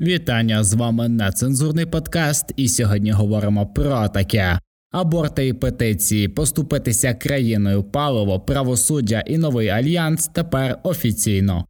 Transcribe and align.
Вітання 0.00 0.64
з 0.64 0.74
вами 0.74 1.08
нецензурний 1.08 1.86
подкаст, 1.86 2.52
і 2.56 2.68
сьогодні 2.68 3.10
говоримо 3.10 3.66
про 3.66 4.08
таке: 4.08 4.58
аборти 4.92 5.48
і 5.48 5.52
петиції, 5.52 6.28
поступитися 6.28 7.14
країною 7.14 7.82
паливо, 7.84 8.40
правосуддя 8.40 9.20
і 9.20 9.38
новий 9.38 9.68
альянс 9.68 10.28
тепер 10.28 10.78
офіційно. 10.82 11.64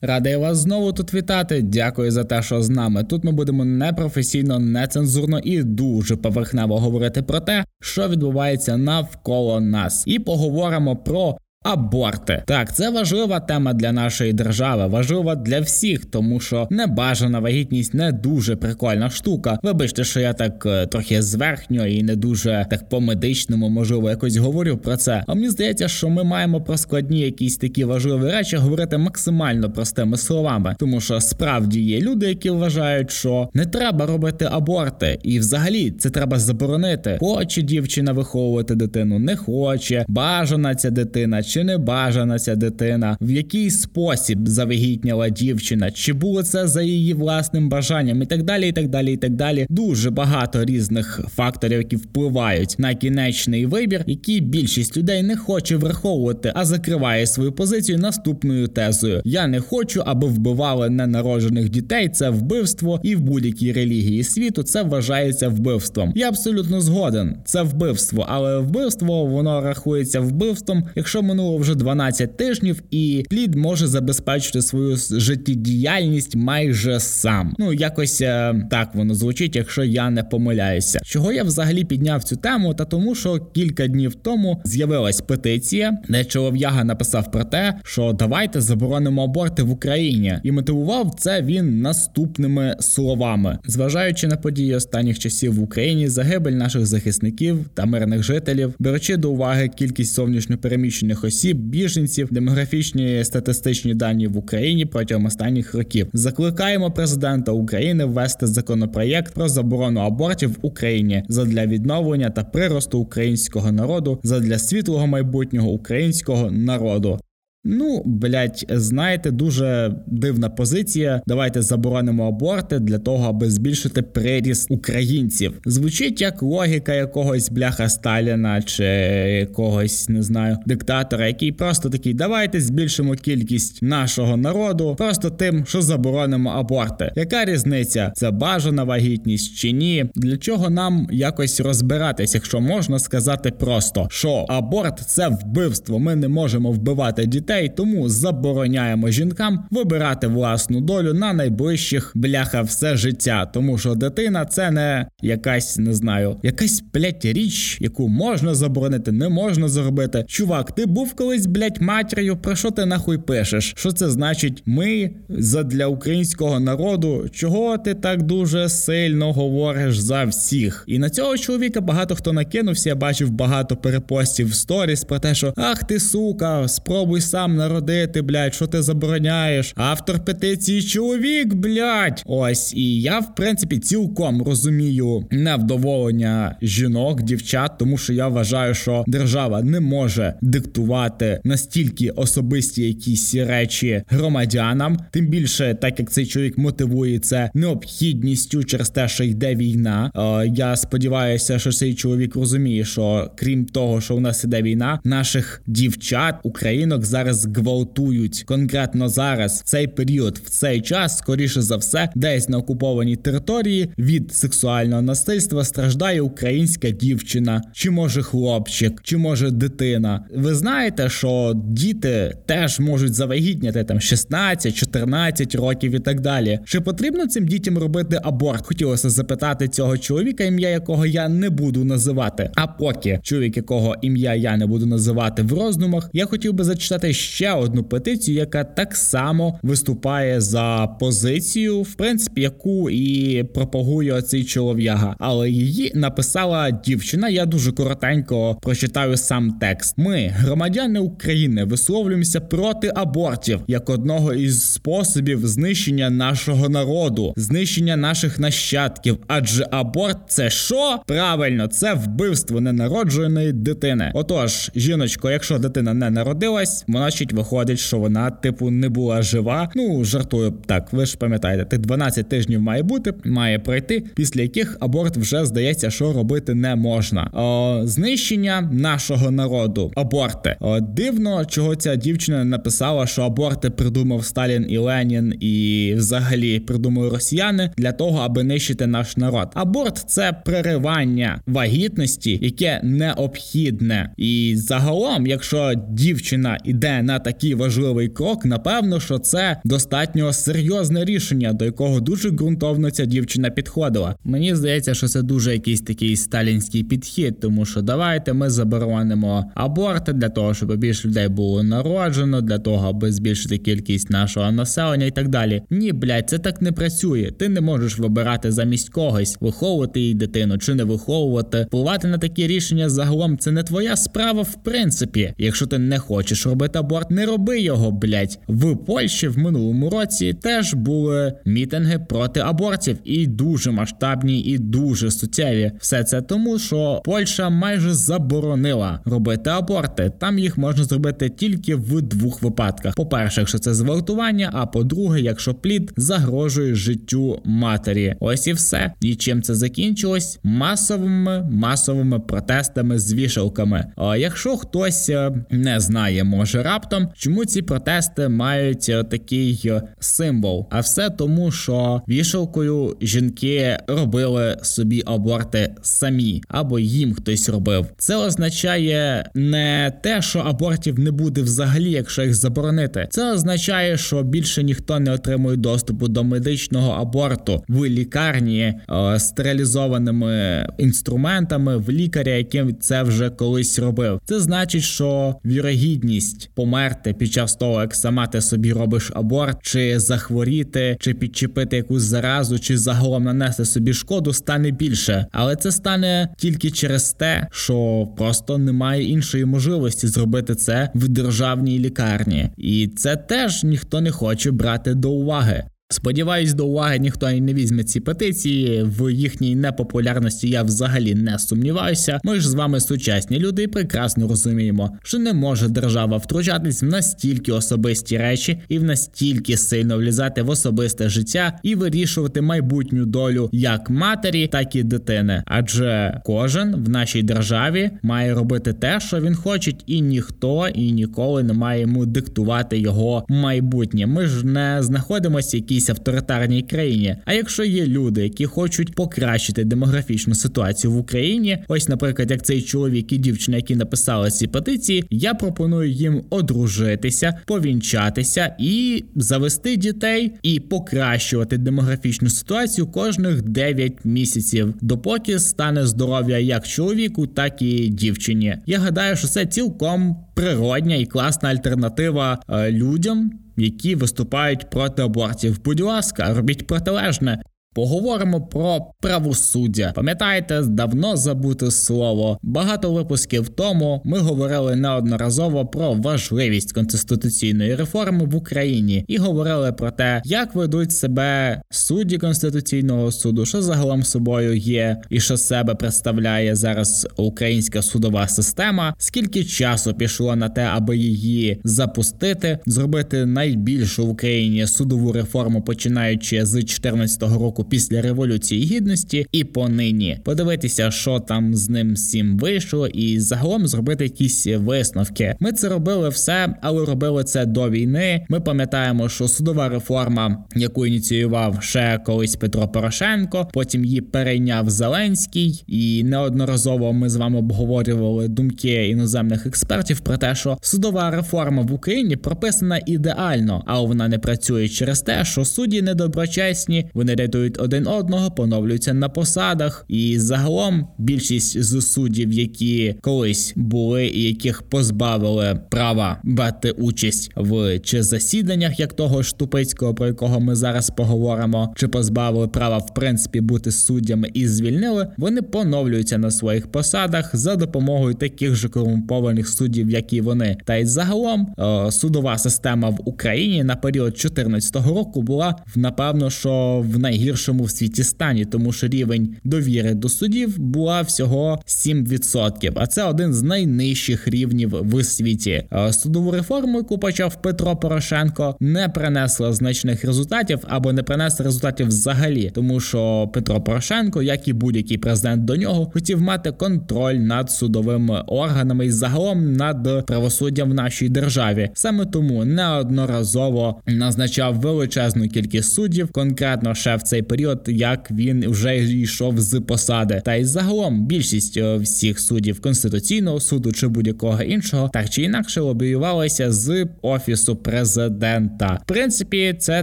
Радий 0.00 0.36
вас 0.36 0.58
знову 0.58 0.92
тут 0.92 1.14
вітати. 1.14 1.62
Дякую 1.62 2.10
за 2.10 2.24
те, 2.24 2.42
що 2.42 2.62
з 2.62 2.70
нами. 2.70 3.04
Тут 3.04 3.24
ми 3.24 3.32
будемо 3.32 3.64
непрофесійно, 3.64 4.58
нецензурно 4.58 5.38
і 5.38 5.62
дуже 5.62 6.16
поверхнево 6.16 6.78
говорити 6.80 7.22
про 7.22 7.40
те, 7.40 7.64
що 7.80 8.08
відбувається 8.08 8.76
навколо 8.76 9.60
нас, 9.60 10.04
і 10.06 10.18
поговоримо 10.18 10.96
про 10.96 11.36
Аборти 11.64 12.42
так, 12.46 12.76
це 12.76 12.90
важлива 12.90 13.40
тема 13.40 13.72
для 13.72 13.92
нашої 13.92 14.32
держави, 14.32 14.86
важлива 14.86 15.34
для 15.34 15.60
всіх, 15.60 16.04
тому 16.04 16.40
що 16.40 16.68
небажана 16.70 17.40
вагітність 17.40 17.94
не 17.94 18.12
дуже 18.12 18.56
прикольна 18.56 19.10
штука. 19.10 19.58
Вибачте, 19.62 20.04
що 20.04 20.20
я 20.20 20.32
так 20.32 20.66
е, 20.66 20.86
трохи 20.86 21.22
зверхньо 21.22 21.86
і 21.86 22.02
не 22.02 22.16
дуже 22.16 22.66
так 22.70 22.88
по 22.88 23.00
медичному, 23.00 23.68
можливо, 23.68 24.10
якось 24.10 24.36
говорю 24.36 24.76
про 24.76 24.96
це. 24.96 25.24
А 25.26 25.34
мені 25.34 25.50
здається, 25.50 25.88
що 25.88 26.08
ми 26.08 26.24
маємо 26.24 26.60
про 26.60 26.76
складні 26.76 27.20
якісь 27.20 27.56
такі 27.56 27.84
важливі 27.84 28.30
речі 28.30 28.56
говорити 28.56 28.98
максимально 28.98 29.70
простими 29.70 30.16
словами, 30.16 30.76
тому 30.78 31.00
що 31.00 31.20
справді 31.20 31.80
є 31.80 32.00
люди, 32.00 32.28
які 32.28 32.50
вважають, 32.50 33.10
що 33.10 33.48
не 33.54 33.66
треба 33.66 34.06
робити 34.06 34.48
аборти, 34.50 35.18
і 35.22 35.38
взагалі 35.38 35.90
це 35.90 36.10
треба 36.10 36.38
заборонити. 36.38 37.16
Хоче 37.20 37.62
дівчина 37.62 38.12
виховувати 38.12 38.74
дитину, 38.74 39.18
не 39.18 39.36
хоче, 39.36 40.04
бажана 40.08 40.74
ця 40.74 40.90
дитина 40.90 41.42
чи 41.50 41.64
не 41.64 41.78
бажана 41.78 42.38
ця 42.38 42.56
дитина, 42.56 43.16
в 43.20 43.30
який 43.30 43.70
спосіб 43.70 44.48
завагітніла 44.48 45.28
дівчина, 45.28 45.90
чи 45.90 46.12
було 46.12 46.42
це 46.42 46.66
за 46.66 46.82
її 46.82 47.14
власним 47.14 47.68
бажанням, 47.68 48.22
і 48.22 48.26
так 48.26 48.42
далі, 48.42 48.68
і 48.68 48.72
так 48.72 48.88
далі, 48.88 49.12
і 49.12 49.16
так 49.16 49.34
далі. 49.34 49.66
Дуже 49.70 50.10
багато 50.10 50.64
різних 50.64 51.20
факторів, 51.34 51.78
які 51.78 51.96
впливають 51.96 52.76
на 52.78 52.94
кінечний 52.94 53.66
вибір, 53.66 54.04
який 54.06 54.40
більшість 54.40 54.96
людей 54.96 55.22
не 55.22 55.36
хоче 55.36 55.76
враховувати, 55.76 56.52
а 56.54 56.64
закриває 56.64 57.26
свою 57.26 57.52
позицію 57.52 57.98
наступною 57.98 58.68
тезою: 58.68 59.22
я 59.24 59.46
не 59.46 59.60
хочу, 59.60 60.02
аби 60.06 60.28
вбивали 60.28 60.90
ненароджених 60.90 61.68
дітей. 61.68 62.08
Це 62.08 62.30
вбивство, 62.30 63.00
і 63.02 63.16
в 63.16 63.20
будь-якій 63.20 63.72
релігії 63.72 64.24
світу 64.24 64.62
це 64.62 64.82
вважається 64.82 65.48
вбивством. 65.48 66.12
Я 66.16 66.28
абсолютно 66.28 66.80
згоден. 66.80 67.36
Це 67.44 67.62
вбивство, 67.62 68.26
але 68.28 68.58
вбивство 68.58 69.24
воно 69.24 69.60
рахується 69.60 70.20
вбивством, 70.20 70.84
якщо 70.94 71.22
ми 71.22 71.39
минуло 71.40 71.58
вже 71.58 71.74
12 71.74 72.36
тижнів, 72.36 72.82
і 72.90 73.24
плід 73.30 73.54
може 73.54 73.86
забезпечити 73.86 74.62
свою 74.62 74.96
життєдіяльність 75.10 76.36
майже 76.36 77.00
сам. 77.00 77.54
Ну 77.58 77.72
якось 77.72 78.20
е, 78.20 78.54
так 78.70 78.94
воно 78.94 79.14
звучить, 79.14 79.56
якщо 79.56 79.84
я 79.84 80.10
не 80.10 80.22
помиляюся. 80.22 81.00
Чого 81.04 81.32
я 81.32 81.44
взагалі 81.44 81.84
підняв 81.84 82.24
цю 82.24 82.36
тему? 82.36 82.74
Та 82.74 82.84
тому, 82.84 83.14
що 83.14 83.38
кілька 83.38 83.86
днів 83.86 84.14
тому 84.14 84.62
з'явилась 84.64 85.20
петиція, 85.20 85.98
де 86.08 86.24
чолов'яга 86.24 86.84
написав 86.84 87.30
про 87.30 87.44
те, 87.44 87.74
що 87.84 88.12
давайте 88.12 88.60
заборонимо 88.60 89.24
аборти 89.24 89.62
в 89.62 89.70
Україні, 89.70 90.38
і 90.42 90.52
мотивував 90.52 91.14
це 91.18 91.42
він 91.42 91.80
наступними 91.80 92.76
словами, 92.80 93.58
зважаючи 93.66 94.26
на 94.26 94.36
події 94.36 94.74
останніх 94.74 95.18
часів 95.18 95.54
в 95.54 95.62
Україні, 95.62 96.08
загибель 96.08 96.52
наших 96.52 96.86
захисників 96.86 97.58
та 97.74 97.86
мирних 97.86 98.22
жителів, 98.22 98.74
беручи 98.78 99.16
до 99.16 99.30
уваги 99.30 99.68
кількість 99.68 100.14
зовнішньопереміщених 100.14 101.24
осіб, 101.24 101.29
біженців, 101.52 102.28
демографічні 102.32 103.24
статистичні 103.24 103.94
дані 103.94 104.26
в 104.26 104.36
Україні 104.36 104.86
протягом 104.86 105.24
останніх 105.24 105.74
років. 105.74 106.06
Закликаємо 106.12 106.90
президента 106.90 107.52
України 107.52 108.04
ввести 108.04 108.46
законопроєкт 108.46 109.34
про 109.34 109.48
заборону 109.48 110.00
абортів 110.00 110.50
в 110.50 110.58
Україні 110.62 111.22
задля 111.28 111.66
відновлення 111.66 112.30
та 112.30 112.44
приросту 112.44 112.98
українського 112.98 113.72
народу, 113.72 114.20
задля 114.22 114.58
світлого 114.58 115.06
майбутнього 115.06 115.70
українського 115.70 116.50
народу. 116.50 117.20
Ну, 117.64 118.02
блять, 118.04 118.66
знаєте, 118.68 119.30
дуже 119.30 119.94
дивна 120.06 120.50
позиція. 120.50 121.22
Давайте 121.26 121.62
заборонимо 121.62 122.28
аборти 122.28 122.78
для 122.78 122.98
того, 122.98 123.28
аби 123.28 123.50
збільшити 123.50 124.02
приріст 124.02 124.70
українців. 124.70 125.60
Звучить 125.66 126.20
як 126.20 126.42
логіка 126.42 126.94
якогось 126.94 127.50
бляха 127.50 127.88
Сталіна 127.88 128.62
чи 128.62 128.84
якогось 128.84 130.08
не 130.08 130.22
знаю 130.22 130.56
диктатора, 130.66 131.26
який 131.26 131.52
просто 131.52 131.90
такий: 131.90 132.14
давайте 132.14 132.60
збільшимо 132.60 133.14
кількість 133.14 133.82
нашого 133.82 134.36
народу, 134.36 134.94
просто 134.98 135.30
тим, 135.30 135.66
що 135.66 135.82
заборонимо 135.82 136.50
аборти. 136.50 137.12
Яка 137.16 137.44
різниця? 137.44 138.12
Це 138.16 138.30
бажана 138.30 138.84
вагітність 138.84 139.56
чи 139.56 139.72
ні? 139.72 140.06
Для 140.14 140.36
чого 140.36 140.70
нам 140.70 141.08
якось 141.10 141.60
розбиратись, 141.60 142.34
якщо 142.34 142.60
можна 142.60 142.98
сказати 142.98 143.50
просто, 143.50 144.08
що 144.10 144.46
аборт 144.48 144.98
це 145.06 145.28
вбивство. 145.28 145.98
Ми 145.98 146.16
не 146.16 146.28
можемо 146.28 146.72
вбивати 146.72 147.26
дітей 147.26 147.49
дітей, 147.50 147.72
тому 147.76 148.08
забороняємо 148.08 149.10
жінкам 149.10 149.64
вибирати 149.70 150.26
власну 150.26 150.80
долю 150.80 151.14
на 151.14 151.32
найближчих 151.32 152.12
бляха 152.14 152.62
все 152.62 152.96
життя, 152.96 153.50
тому 153.54 153.78
що 153.78 153.94
дитина 153.94 154.44
це 154.44 154.70
не 154.70 155.06
якась, 155.22 155.78
не 155.78 155.94
знаю, 155.94 156.36
якась 156.42 156.82
блять 156.94 157.24
річ, 157.24 157.78
яку 157.80 158.08
можна 158.08 158.54
заборонити, 158.54 159.12
не 159.12 159.28
можна 159.28 159.68
зробити. 159.68 160.24
Чувак, 160.28 160.72
ти 160.72 160.86
був 160.86 161.14
колись 161.14 161.46
блять 161.46 161.80
матір'ю. 161.80 162.36
Про 162.36 162.56
що 162.56 162.70
ти 162.70 162.86
нахуй 162.86 163.18
пишеш? 163.18 163.74
Що 163.76 163.92
це 163.92 164.10
значить? 164.10 164.62
Ми 164.66 165.10
задля 165.28 165.86
українського 165.86 166.60
народу, 166.60 167.28
чого 167.32 167.78
ти 167.78 167.94
так 167.94 168.22
дуже 168.22 168.68
сильно 168.68 169.32
говориш 169.32 169.98
за 169.98 170.24
всіх? 170.24 170.84
І 170.86 170.98
на 170.98 171.10
цього 171.10 171.38
чоловіка 171.38 171.80
багато 171.80 172.14
хто 172.14 172.32
накинувся. 172.32 172.88
Я 172.88 172.94
бачив 172.94 173.30
багато 173.30 173.76
перепостів 173.76 174.48
в 174.48 174.54
сторіс 174.54 175.04
про 175.04 175.18
те, 175.18 175.34
що 175.34 175.52
ах 175.56 175.84
ти 175.84 176.00
сука, 176.00 176.68
спробуй 176.68 177.20
сам 177.20 177.39
сам 177.40 177.56
народити, 177.56 178.22
блядь, 178.22 178.54
що 178.54 178.66
ти 178.66 178.82
забороняєш? 178.82 179.72
Автор 179.76 180.24
петиції 180.24 180.82
чоловік, 180.82 181.54
блядь. 181.54 182.22
Ось 182.26 182.74
і 182.74 183.00
я, 183.00 183.18
в 183.18 183.34
принципі, 183.34 183.78
цілком 183.78 184.42
розумію 184.42 185.24
невдоволення 185.30 186.56
жінок, 186.62 187.22
дівчат, 187.22 187.78
тому 187.78 187.98
що 187.98 188.12
я 188.12 188.28
вважаю, 188.28 188.74
що 188.74 189.04
держава 189.06 189.62
не 189.62 189.80
може 189.80 190.34
диктувати 190.42 191.40
настільки 191.44 192.10
особисті 192.10 192.82
якісь 192.82 193.34
речі 193.34 194.02
громадянам, 194.08 194.98
тим 195.10 195.26
більше, 195.26 195.76
так 195.80 195.98
як 195.98 196.10
цей 196.10 196.26
чоловік 196.26 196.58
мотивує 196.58 197.18
це 197.18 197.50
необхідністю 197.54 198.64
через 198.64 198.90
те, 198.90 199.08
що 199.08 199.24
йде 199.24 199.54
війна. 199.54 200.10
Е, 200.14 200.52
я 200.54 200.76
сподіваюся, 200.76 201.58
що 201.58 201.72
цей 201.72 201.94
чоловік 201.94 202.36
розуміє, 202.36 202.84
що 202.84 203.30
крім 203.36 203.64
того, 203.64 204.00
що 204.00 204.16
у 204.16 204.20
нас 204.20 204.44
іде 204.44 204.62
війна, 204.62 205.00
наших 205.04 205.62
дівчат, 205.66 206.34
українок 206.42 207.04
зараз 207.04 207.29
зараз 207.30 207.48
гвалтують 207.56 208.42
конкретно 208.46 209.08
зараз 209.08 209.60
в 209.60 209.64
цей 209.64 209.86
період, 209.86 210.38
в 210.38 210.50
цей 210.50 210.80
час, 210.80 211.18
скоріше 211.18 211.62
за 211.62 211.76
все, 211.76 212.08
десь 212.14 212.48
на 212.48 212.58
окупованій 212.58 213.16
території 213.16 213.88
від 213.98 214.34
сексуального 214.34 215.02
насильства 215.02 215.64
страждає 215.64 216.20
українська 216.20 216.90
дівчина, 216.90 217.62
чи 217.72 217.90
може 217.90 218.22
хлопчик, 218.22 219.00
чи 219.02 219.16
може 219.16 219.50
дитина. 219.50 220.24
Ви 220.36 220.54
знаєте, 220.54 221.08
що 221.08 221.52
діти 221.56 222.36
теж 222.46 222.80
можуть 222.80 223.14
завагітняти 223.14 223.84
там 223.84 223.98
16-14 223.98 225.56
років 225.56 225.92
і 225.92 225.98
так 225.98 226.20
далі. 226.20 226.58
Чи 226.64 226.80
потрібно 226.80 227.26
цим 227.26 227.46
дітям 227.46 227.78
робити 227.78 228.20
аборт? 228.22 228.66
Хотілося 228.66 229.10
запитати 229.10 229.68
цього 229.68 229.98
чоловіка, 229.98 230.44
ім'я 230.44 230.68
якого 230.68 231.06
я 231.06 231.28
не 231.28 231.50
буду 231.50 231.84
називати. 231.84 232.50
А 232.54 232.66
поки 232.66 233.20
чоловік, 233.22 233.56
якого 233.56 233.96
ім'я 234.02 234.34
я 234.34 234.56
не 234.56 234.66
буду 234.66 234.86
називати 234.86 235.42
в 235.42 235.52
роздумах, 235.52 236.10
я 236.12 236.26
хотів 236.26 236.52
би 236.52 236.64
зачитати 236.64 237.12
ще 237.20 237.52
одну 237.52 237.82
петицію, 237.82 238.36
яка 238.36 238.64
так 238.64 238.96
само 238.96 239.58
виступає 239.62 240.40
за 240.40 240.96
позицію, 241.00 241.82
в 241.82 241.94
принципі, 241.94 242.40
яку 242.40 242.90
і 242.90 243.42
пропагує 243.42 244.22
цей 244.22 244.44
чолов'яга. 244.44 245.16
Але 245.18 245.50
її 245.50 245.92
написала 245.94 246.70
дівчина. 246.70 247.28
Я 247.28 247.46
дуже 247.46 247.72
коротенько 247.72 248.58
прочитаю 248.62 249.16
сам 249.16 249.50
текст. 249.60 249.98
Ми, 249.98 250.32
громадяни 250.36 251.00
України, 251.00 251.64
висловлюємося 251.64 252.40
проти 252.40 252.92
абортів 252.94 253.60
як 253.66 253.90
одного 253.90 254.34
із 254.34 254.72
способів 254.72 255.46
знищення 255.46 256.10
нашого 256.10 256.68
народу, 256.68 257.34
знищення 257.36 257.96
наших 257.96 258.38
нащадків. 258.38 259.18
Адже 259.26 259.66
аборт 259.70 260.18
це 260.28 260.50
що? 260.50 261.00
Правильно, 261.06 261.66
це 261.66 261.94
вбивство 261.94 262.60
ненародженої 262.60 263.52
дитини. 263.52 264.12
Отож, 264.14 264.70
жіночко, 264.76 265.30
якщо 265.30 265.58
дитина 265.58 265.94
не 265.94 266.10
народилась, 266.10 266.84
вона 266.88 267.09
значить, 267.10 267.32
виходить, 267.32 267.78
що 267.78 267.98
вона, 267.98 268.30
типу, 268.30 268.70
не 268.70 268.88
була 268.88 269.22
жива. 269.22 269.68
Ну 269.74 270.04
жартую 270.04 270.52
так. 270.66 270.92
Ви 270.92 271.06
ж 271.06 271.16
пам'ятаєте, 271.16 271.64
тих 271.64 271.78
12 271.78 272.28
тижнів 272.28 272.60
має 272.60 272.82
бути, 272.82 273.14
має 273.24 273.58
пройти, 273.58 274.04
після 274.14 274.42
яких 274.42 274.76
аборт 274.80 275.16
вже 275.16 275.44
здається, 275.44 275.90
що 275.90 276.12
робити 276.12 276.54
не 276.54 276.76
можна. 276.76 277.30
О, 277.34 277.80
Знищення 277.84 278.60
нашого 278.72 279.30
народу, 279.30 279.92
аборти. 279.96 280.56
О, 280.60 280.80
Дивно, 280.80 281.44
чого 281.44 281.76
ця 281.76 281.96
дівчина 281.96 282.44
написала, 282.44 283.06
що 283.06 283.22
аборти 283.22 283.70
придумав 283.70 284.24
Сталін 284.24 284.66
і 284.68 284.78
Ленін, 284.78 285.34
і 285.40 285.94
взагалі 285.96 286.60
придумали 286.60 287.08
росіяни 287.08 287.70
для 287.76 287.92
того, 287.92 288.18
аби 288.18 288.42
нищити 288.42 288.86
наш 288.86 289.16
народ. 289.16 289.48
Аборт 289.54 289.96
це 289.96 290.32
переривання 290.44 291.40
вагітності, 291.46 292.38
яке 292.42 292.80
необхідне. 292.82 294.10
І 294.16 294.54
загалом, 294.56 295.26
якщо 295.26 295.72
дівчина 295.88 296.58
іде 296.64 296.99
на 297.02 297.18
такий 297.18 297.54
важливий 297.54 298.08
крок, 298.08 298.44
напевно, 298.44 299.00
що 299.00 299.18
це 299.18 299.60
достатньо 299.64 300.32
серйозне 300.32 301.04
рішення, 301.04 301.52
до 301.52 301.64
якого 301.64 302.00
дуже 302.00 302.30
ґрунтовно 302.30 302.90
ця 302.90 303.04
дівчина 303.04 303.50
підходила. 303.50 304.16
Мені 304.24 304.54
здається, 304.54 304.94
що 304.94 305.08
це 305.08 305.22
дуже 305.22 305.52
якийсь 305.52 305.80
такий 305.80 306.16
сталінський 306.16 306.84
підхід, 306.84 307.40
тому 307.40 307.66
що 307.66 307.82
давайте 307.82 308.32
ми 308.32 308.50
заборонимо 308.50 309.50
аборти 309.54 310.12
для 310.12 310.28
того, 310.28 310.54
щоб 310.54 310.76
більше 310.76 311.08
людей 311.08 311.28
було 311.28 311.62
народжено, 311.62 312.40
для 312.40 312.58
того, 312.58 312.88
аби 312.88 313.12
збільшити 313.12 313.58
кількість 313.58 314.10
нашого 314.10 314.52
населення 314.52 315.06
і 315.06 315.10
так 315.10 315.28
далі. 315.28 315.62
Ні, 315.70 315.92
блядь, 315.92 316.30
це 316.30 316.38
так 316.38 316.62
не 316.62 316.72
працює. 316.72 317.30
Ти 317.38 317.48
не 317.48 317.60
можеш 317.60 317.98
вибирати 317.98 318.52
замість 318.52 318.88
когось, 318.88 319.36
виховувати 319.40 320.00
її 320.00 320.14
дитину 320.14 320.58
чи 320.58 320.74
не 320.74 320.84
виховувати. 320.84 321.64
Впливати 321.68 322.08
на 322.08 322.18
такі 322.18 322.46
рішення 322.46 322.88
загалом 322.88 323.38
це 323.38 323.50
не 323.50 323.62
твоя 323.62 323.96
справа, 323.96 324.42
в 324.42 324.62
принципі. 324.64 325.34
Якщо 325.38 325.66
ти 325.66 325.78
не 325.78 325.98
хочеш 325.98 326.46
робити 326.46 326.78
аборт, 326.78 326.89
не 327.10 327.26
роби 327.26 327.60
його, 327.60 327.90
блядь. 327.90 328.38
В 328.48 328.76
Польщі 328.76 329.28
в 329.28 329.38
минулому 329.38 329.90
році 329.90 330.32
теж 330.32 330.74
були 330.74 331.32
мітинги 331.44 331.98
проти 331.98 332.40
абортів, 332.40 332.96
і 333.04 333.26
дуже 333.26 333.70
масштабні, 333.70 334.40
і 334.40 334.58
дуже 334.58 335.10
суттєві. 335.10 335.72
Все 335.80 336.04
це 336.04 336.22
тому, 336.22 336.58
що 336.58 337.02
Польща 337.04 337.50
майже 337.50 337.94
заборонила 337.94 339.00
робити 339.04 339.50
аборти. 339.50 340.12
Там 340.18 340.38
їх 340.38 340.58
можна 340.58 340.84
зробити 340.84 341.28
тільки 341.28 341.74
в 341.74 342.02
двох 342.02 342.42
випадках: 342.42 342.94
по-перше, 342.94 343.40
якщо 343.40 343.58
це 343.58 343.74
зґвалтування, 343.74 344.50
а 344.52 344.66
по-друге, 344.66 345.20
якщо 345.20 345.54
плід 345.54 345.92
загрожує 345.96 346.74
життю 346.74 347.40
матері. 347.44 348.14
Ось 348.20 348.46
і 348.46 348.52
все. 348.52 348.92
І 349.00 349.14
чим 349.14 349.42
це 349.42 349.54
закінчилось? 349.54 350.38
Масовими 350.42 351.48
масовими 351.50 352.20
протестами 352.20 352.98
з 352.98 353.12
вішалками. 353.12 353.86
А 353.96 354.16
якщо 354.16 354.56
хтось 354.56 355.08
е, 355.08 355.32
не 355.50 355.80
знає, 355.80 356.24
може 356.24 356.62
раптом, 356.80 357.08
чому 357.14 357.44
ці 357.44 357.62
протести 357.62 358.28
мають 358.28 358.88
е, 358.88 359.04
такий 359.04 359.62
е, 359.64 359.82
символ? 359.98 360.66
А 360.70 360.80
все 360.80 361.10
тому, 361.10 361.50
що 361.50 362.02
вішалкою 362.08 362.96
жінки 363.02 363.78
робили 363.86 364.56
собі 364.62 365.02
аборти 365.06 365.74
самі, 365.82 366.42
або 366.48 366.78
їм 366.78 367.14
хтось 367.14 367.48
робив. 367.48 367.86
Це 367.98 368.16
означає 368.16 369.30
не 369.34 369.92
те, 370.02 370.22
що 370.22 370.38
абортів 370.38 370.98
не 370.98 371.10
буде 371.10 371.42
взагалі, 371.42 371.90
якщо 371.90 372.22
їх 372.22 372.34
заборонити. 372.34 373.08
Це 373.10 373.32
означає, 373.32 373.96
що 373.96 374.22
більше 374.22 374.62
ніхто 374.62 375.00
не 375.00 375.12
отримує 375.12 375.56
доступу 375.56 376.08
до 376.08 376.24
медичного 376.24 376.92
аборту 376.92 377.64
в 377.68 377.86
лікарні 377.86 378.60
е, 378.60 379.18
стерилізованими 379.18 380.66
інструментами 380.78 381.76
в 381.76 381.90
лікаря, 381.90 382.32
яким 382.32 382.76
це 382.80 383.02
вже 383.02 383.30
колись 383.30 383.78
робив. 383.78 384.20
Це 384.24 384.40
значить, 384.40 384.82
що 384.82 385.34
вірогідність 385.44 386.50
померти. 386.60 387.12
Під 387.12 387.32
час 387.32 387.56
того, 387.56 387.80
як 387.80 387.94
сама 387.94 388.26
ти 388.26 388.40
собі 388.40 388.72
робиш 388.72 389.12
аборт, 389.14 389.58
чи 389.62 389.98
захворіти, 389.98 390.96
чи 391.00 391.14
підчепити 391.14 391.76
якусь 391.76 392.02
заразу, 392.02 392.58
чи 392.58 392.78
загалом 392.78 393.24
нанести 393.24 393.64
собі 393.64 393.94
шкоду, 393.94 394.32
стане 394.32 394.70
більше, 394.70 395.26
але 395.32 395.56
це 395.56 395.72
стане 395.72 396.34
тільки 396.38 396.70
через 396.70 397.12
те, 397.12 397.46
що 397.52 398.08
просто 398.16 398.58
немає 398.58 399.04
іншої 399.04 399.44
можливості 399.44 400.06
зробити 400.06 400.54
це 400.54 400.90
в 400.94 401.08
державній 401.08 401.78
лікарні, 401.78 402.50
і 402.56 402.88
це 402.96 403.16
теж 403.16 403.64
ніхто 403.64 404.00
не 404.00 404.10
хоче 404.10 404.50
брати 404.50 404.94
до 404.94 405.10
уваги. 405.10 405.64
Сподіваюсь, 405.92 406.54
до 406.54 406.66
уваги 406.66 406.98
ніхто 406.98 407.30
і 407.30 407.40
не 407.40 407.54
візьме 407.54 407.84
ці 407.84 408.00
петиції. 408.00 408.82
В 408.82 409.12
їхній 409.12 409.56
непопулярності 409.56 410.48
я 410.48 410.62
взагалі 410.62 411.14
не 411.14 411.38
сумніваюся. 411.38 412.20
Ми 412.24 412.40
ж 412.40 412.50
з 412.50 412.54
вами 412.54 412.80
сучасні 412.80 413.38
люди 413.38 413.62
і 413.62 413.66
прекрасно 413.66 414.28
розуміємо, 414.28 414.96
що 415.02 415.18
не 415.18 415.32
може 415.32 415.68
держава 415.68 416.16
втручатись 416.16 416.82
в 416.82 416.86
настільки 416.86 417.52
особисті 417.52 418.18
речі 418.18 418.60
і 418.68 418.78
в 418.78 418.84
настільки 418.84 419.56
сильно 419.56 419.96
влізати 419.96 420.42
в 420.42 420.50
особисте 420.50 421.08
життя 421.08 421.58
і 421.62 421.74
вирішувати 421.74 422.40
майбутню 422.40 423.06
долю 423.06 423.48
як 423.52 423.90
матері, 423.90 424.46
так 424.46 424.76
і 424.76 424.82
дитини. 424.82 425.42
Адже 425.46 426.20
кожен 426.24 426.74
в 426.84 426.88
нашій 426.88 427.22
державі 427.22 427.90
має 428.02 428.34
робити 428.34 428.72
те, 428.72 429.00
що 429.00 429.20
він 429.20 429.34
хоче, 429.34 429.72
і 429.86 430.00
ніхто 430.00 430.68
і 430.68 430.92
ніколи 430.92 431.42
не 431.42 431.52
має 431.52 431.80
йому 431.80 432.06
диктувати 432.06 432.78
його 432.78 433.24
майбутнє. 433.28 434.06
Ми 434.06 434.26
ж 434.26 434.46
не 434.46 434.82
знаходимося 434.82 435.56
якісь 435.56 435.79
якійсь 435.80 435.90
авторитарній 435.90 436.62
країні. 436.62 437.16
А 437.24 437.32
якщо 437.32 437.64
є 437.64 437.86
люди, 437.86 438.22
які 438.22 438.46
хочуть 438.46 438.94
покращити 438.94 439.64
демографічну 439.64 440.34
ситуацію 440.34 440.92
в 440.92 440.96
Україні, 440.96 441.58
ось, 441.68 441.88
наприклад, 441.88 442.30
як 442.30 442.44
цей 442.44 442.62
чоловік 442.62 443.12
і 443.12 443.16
дівчина, 443.16 443.56
які 443.56 443.76
написали 443.76 444.30
ці 444.30 444.46
петиції, 444.46 445.04
я 445.10 445.34
пропоную 445.34 445.90
їм 445.90 446.22
одружитися, 446.30 447.34
повінчатися 447.46 448.56
і 448.58 449.04
завести 449.16 449.76
дітей 449.76 450.32
і 450.42 450.60
покращувати 450.60 451.58
демографічну 451.58 452.30
ситуацію 452.30 452.86
кожних 452.86 453.42
9 453.42 453.92
місяців, 454.04 454.74
допоки 454.80 455.38
стане 455.38 455.86
здоров'я 455.86 456.38
як 456.38 456.68
чоловіку, 456.68 457.26
так 457.26 457.62
і 457.62 457.88
дівчині. 457.88 458.56
Я 458.66 458.78
гадаю, 458.78 459.16
що 459.16 459.28
це 459.28 459.46
цілком 459.46 460.16
природня 460.34 460.96
і 460.96 461.06
класна 461.06 461.48
альтернатива 461.48 462.38
е, 462.48 462.72
людям 462.72 463.30
які 463.60 463.94
виступають 463.94 464.70
проти 464.70 465.02
абортів. 465.02 465.62
Будь 465.64 465.80
ласка, 465.80 466.34
робіть 466.34 466.66
протилежне. 466.66 467.42
Поговоримо 467.74 468.40
про 468.40 468.86
правосуддя. 469.00 469.92
Пам'ятаєте, 469.96 470.62
давно 470.62 471.16
забуте 471.16 471.70
слово. 471.70 472.38
Багато 472.42 472.92
випусків 472.92 473.48
тому 473.48 474.02
ми 474.04 474.18
говорили 474.18 474.76
неодноразово 474.76 475.66
про 475.66 475.92
важливість 475.92 476.72
конституційної 476.72 477.74
реформи 477.74 478.24
в 478.24 478.36
Україні 478.36 479.04
і 479.08 479.18
говорили 479.18 479.72
про 479.72 479.90
те, 479.90 480.22
як 480.24 480.54
ведуть 480.54 480.92
себе 480.92 481.62
судді 481.70 482.18
конституційного 482.18 483.12
суду, 483.12 483.46
що 483.46 483.62
загалом 483.62 484.02
собою 484.02 484.56
є, 484.56 484.96
і 485.10 485.20
що 485.20 485.36
себе 485.36 485.74
представляє 485.74 486.56
зараз 486.56 487.08
українська 487.16 487.82
судова 487.82 488.28
система. 488.28 488.94
Скільки 488.98 489.44
часу 489.44 489.94
пішло 489.94 490.36
на 490.36 490.48
те, 490.48 490.62
аби 490.62 490.96
її 490.96 491.60
запустити, 491.64 492.58
зробити 492.66 493.26
найбільшу 493.26 494.06
в 494.06 494.10
Україні 494.10 494.66
судову 494.66 495.12
реформу, 495.12 495.62
починаючи 495.62 496.46
з 496.46 496.52
2014 496.52 497.22
року 497.22 497.59
року 497.60 497.70
після 497.70 498.02
революції 498.02 498.64
гідності 498.64 499.26
і 499.32 499.44
понині 499.44 500.20
подивитися, 500.24 500.90
що 500.90 501.20
там 501.20 501.54
з 501.54 501.68
ним 501.68 501.94
всім 501.94 502.38
вийшло, 502.38 502.86
і 502.86 503.20
загалом 503.20 503.66
зробити 503.66 504.04
якісь 504.04 504.46
висновки. 504.46 505.34
Ми 505.40 505.52
це 505.52 505.68
робили 505.68 506.08
все, 506.08 506.54
але 506.62 506.84
робили 506.84 507.24
це 507.24 507.46
до 507.46 507.70
війни. 507.70 508.26
Ми 508.28 508.40
пам'ятаємо, 508.40 509.08
що 509.08 509.28
судова 509.28 509.68
реформа, 509.68 510.44
яку 510.56 510.86
ініціював 510.86 511.62
ще 511.62 512.00
колись 512.06 512.36
Петро 512.36 512.68
Порошенко, 512.68 513.48
потім 513.52 513.84
її 513.84 514.00
перейняв 514.00 514.70
Зеленський, 514.70 515.64
і 515.66 516.04
неодноразово 516.04 516.92
ми 516.92 517.08
з 517.08 517.16
вами 517.16 517.38
обговорювали 517.38 518.28
думки 518.28 518.88
іноземних 518.88 519.46
експертів 519.46 520.00
про 520.00 520.16
те, 520.16 520.34
що 520.34 520.58
судова 520.62 521.10
реформа 521.10 521.62
в 521.62 521.72
Україні 521.72 522.16
прописана 522.16 522.80
ідеально, 522.86 523.62
а 523.66 523.80
вона 523.80 524.08
не 524.08 524.18
працює 524.18 524.68
через 524.68 525.02
те, 525.02 525.24
що 525.24 525.44
судді 525.44 525.82
недоброчесні, 525.82 526.90
вони 526.94 527.14
рятують 527.14 527.49
змінюють 527.50 527.60
один 527.60 527.86
одного, 527.86 528.30
поновлюються 528.30 528.94
на 528.94 529.08
посадах. 529.08 529.84
І 529.88 530.18
загалом 530.18 530.88
більшість 530.98 531.62
з 531.62 531.80
суддів, 531.80 532.32
які 532.32 532.94
колись 533.00 533.52
були 533.56 534.06
і 534.06 534.22
яких 534.22 534.62
позбавили 534.62 535.60
права 535.70 536.20
брати 536.24 536.70
участь 536.70 537.30
в 537.36 537.78
чи 537.78 538.02
засіданнях, 538.02 538.80
як 538.80 538.92
того 538.92 539.22
ж 539.22 539.38
Тупицького, 539.38 539.94
про 539.94 540.06
якого 540.06 540.40
ми 540.40 540.54
зараз 540.54 540.90
поговоримо, 540.90 541.74
чи 541.76 541.88
позбавили 541.88 542.48
права 542.48 542.78
в 542.78 542.94
принципі 542.94 543.40
бути 543.40 543.70
суддями 543.70 544.30
і 544.34 544.48
звільнили, 544.48 545.08
вони 545.16 545.42
поновлюються 545.42 546.18
на 546.18 546.30
своїх 546.30 546.66
посадах 546.66 547.36
за 547.36 547.56
допомогою 547.56 548.14
таких 548.14 548.54
же 548.54 548.68
корумпованих 548.68 549.48
суддів, 549.48 549.90
як 549.90 550.12
і 550.12 550.20
вони. 550.20 550.56
Та 550.64 550.76
й 550.76 550.84
загалом 550.84 551.46
е, 551.58 551.92
судова 551.92 552.38
система 552.38 552.88
в 552.88 552.98
Україні 553.04 553.64
на 553.64 553.76
період 553.76 554.12
2014 554.12 554.76
року 554.76 555.22
була 555.22 555.56
напевно, 555.76 556.30
що 556.30 556.84
в 556.86 556.98
найгіршому 556.98 557.39
найгіршому 557.40 557.64
в 557.64 557.70
світі 557.70 558.04
стані, 558.04 558.44
тому 558.44 558.72
що 558.72 558.88
рівень 558.88 559.36
довіри 559.44 559.94
до 559.94 560.08
судів 560.08 560.58
була 560.58 561.02
всього 561.02 561.62
7%, 561.66 562.72
а 562.74 562.86
це 562.86 563.04
один 563.04 563.34
з 563.34 563.42
найнижчих 563.42 564.28
рівнів 564.28 564.74
в 564.82 565.04
світі. 565.04 565.64
Е, 565.72 565.92
судову 565.92 566.30
реформу, 566.30 566.78
яку 566.78 566.98
почав 566.98 567.42
Петро 567.42 567.76
Порошенко, 567.76 568.56
не 568.60 568.88
принесла 568.88 569.52
значних 569.52 570.04
результатів 570.04 570.58
або 570.68 570.92
не 570.92 571.02
принесла 571.02 571.44
результатів 571.44 571.86
взагалі, 571.86 572.50
тому 572.54 572.80
що 572.80 573.30
Петро 573.34 573.60
Порошенко, 573.60 574.22
як 574.22 574.48
і 574.48 574.52
будь-який 574.52 574.98
президент 574.98 575.44
до 575.44 575.56
нього, 575.56 575.90
хотів 575.92 576.20
мати 576.20 576.52
контроль 576.52 577.14
над 577.14 577.50
судовими 577.50 578.24
органами 578.26 578.86
і 578.86 578.90
загалом 578.90 579.52
над 579.52 580.06
правосуддям 580.06 580.70
в 580.70 580.74
нашій 580.74 581.08
державі. 581.08 581.70
Саме 581.74 582.06
тому 582.06 582.44
неодноразово 582.44 583.80
назначав 583.86 584.54
величезну 584.54 585.28
кількість 585.28 585.72
суддів, 585.72 586.12
конкретно 586.12 586.74
в 586.96 587.02
цей 587.02 587.22
період, 587.30 587.60
як 587.66 588.10
він 588.10 588.50
вже 588.50 588.76
йшов 588.76 589.40
з 589.40 589.60
посади, 589.60 590.22
та 590.24 590.34
й 590.34 590.44
загалом 590.44 591.06
більшість 591.06 591.56
е, 591.56 591.76
всіх 591.76 592.20
суддів 592.20 592.60
конституційного 592.60 593.40
суду 593.40 593.72
чи 593.72 593.88
будь-якого 593.88 594.42
іншого, 594.42 594.90
так 594.92 595.10
чи 595.10 595.22
інакше 595.22 595.60
лобіювалися 595.60 596.52
з 596.52 596.86
офісу 597.02 597.56
президента. 597.56 598.78
В 598.82 598.86
принципі, 598.86 599.54
це 599.58 599.82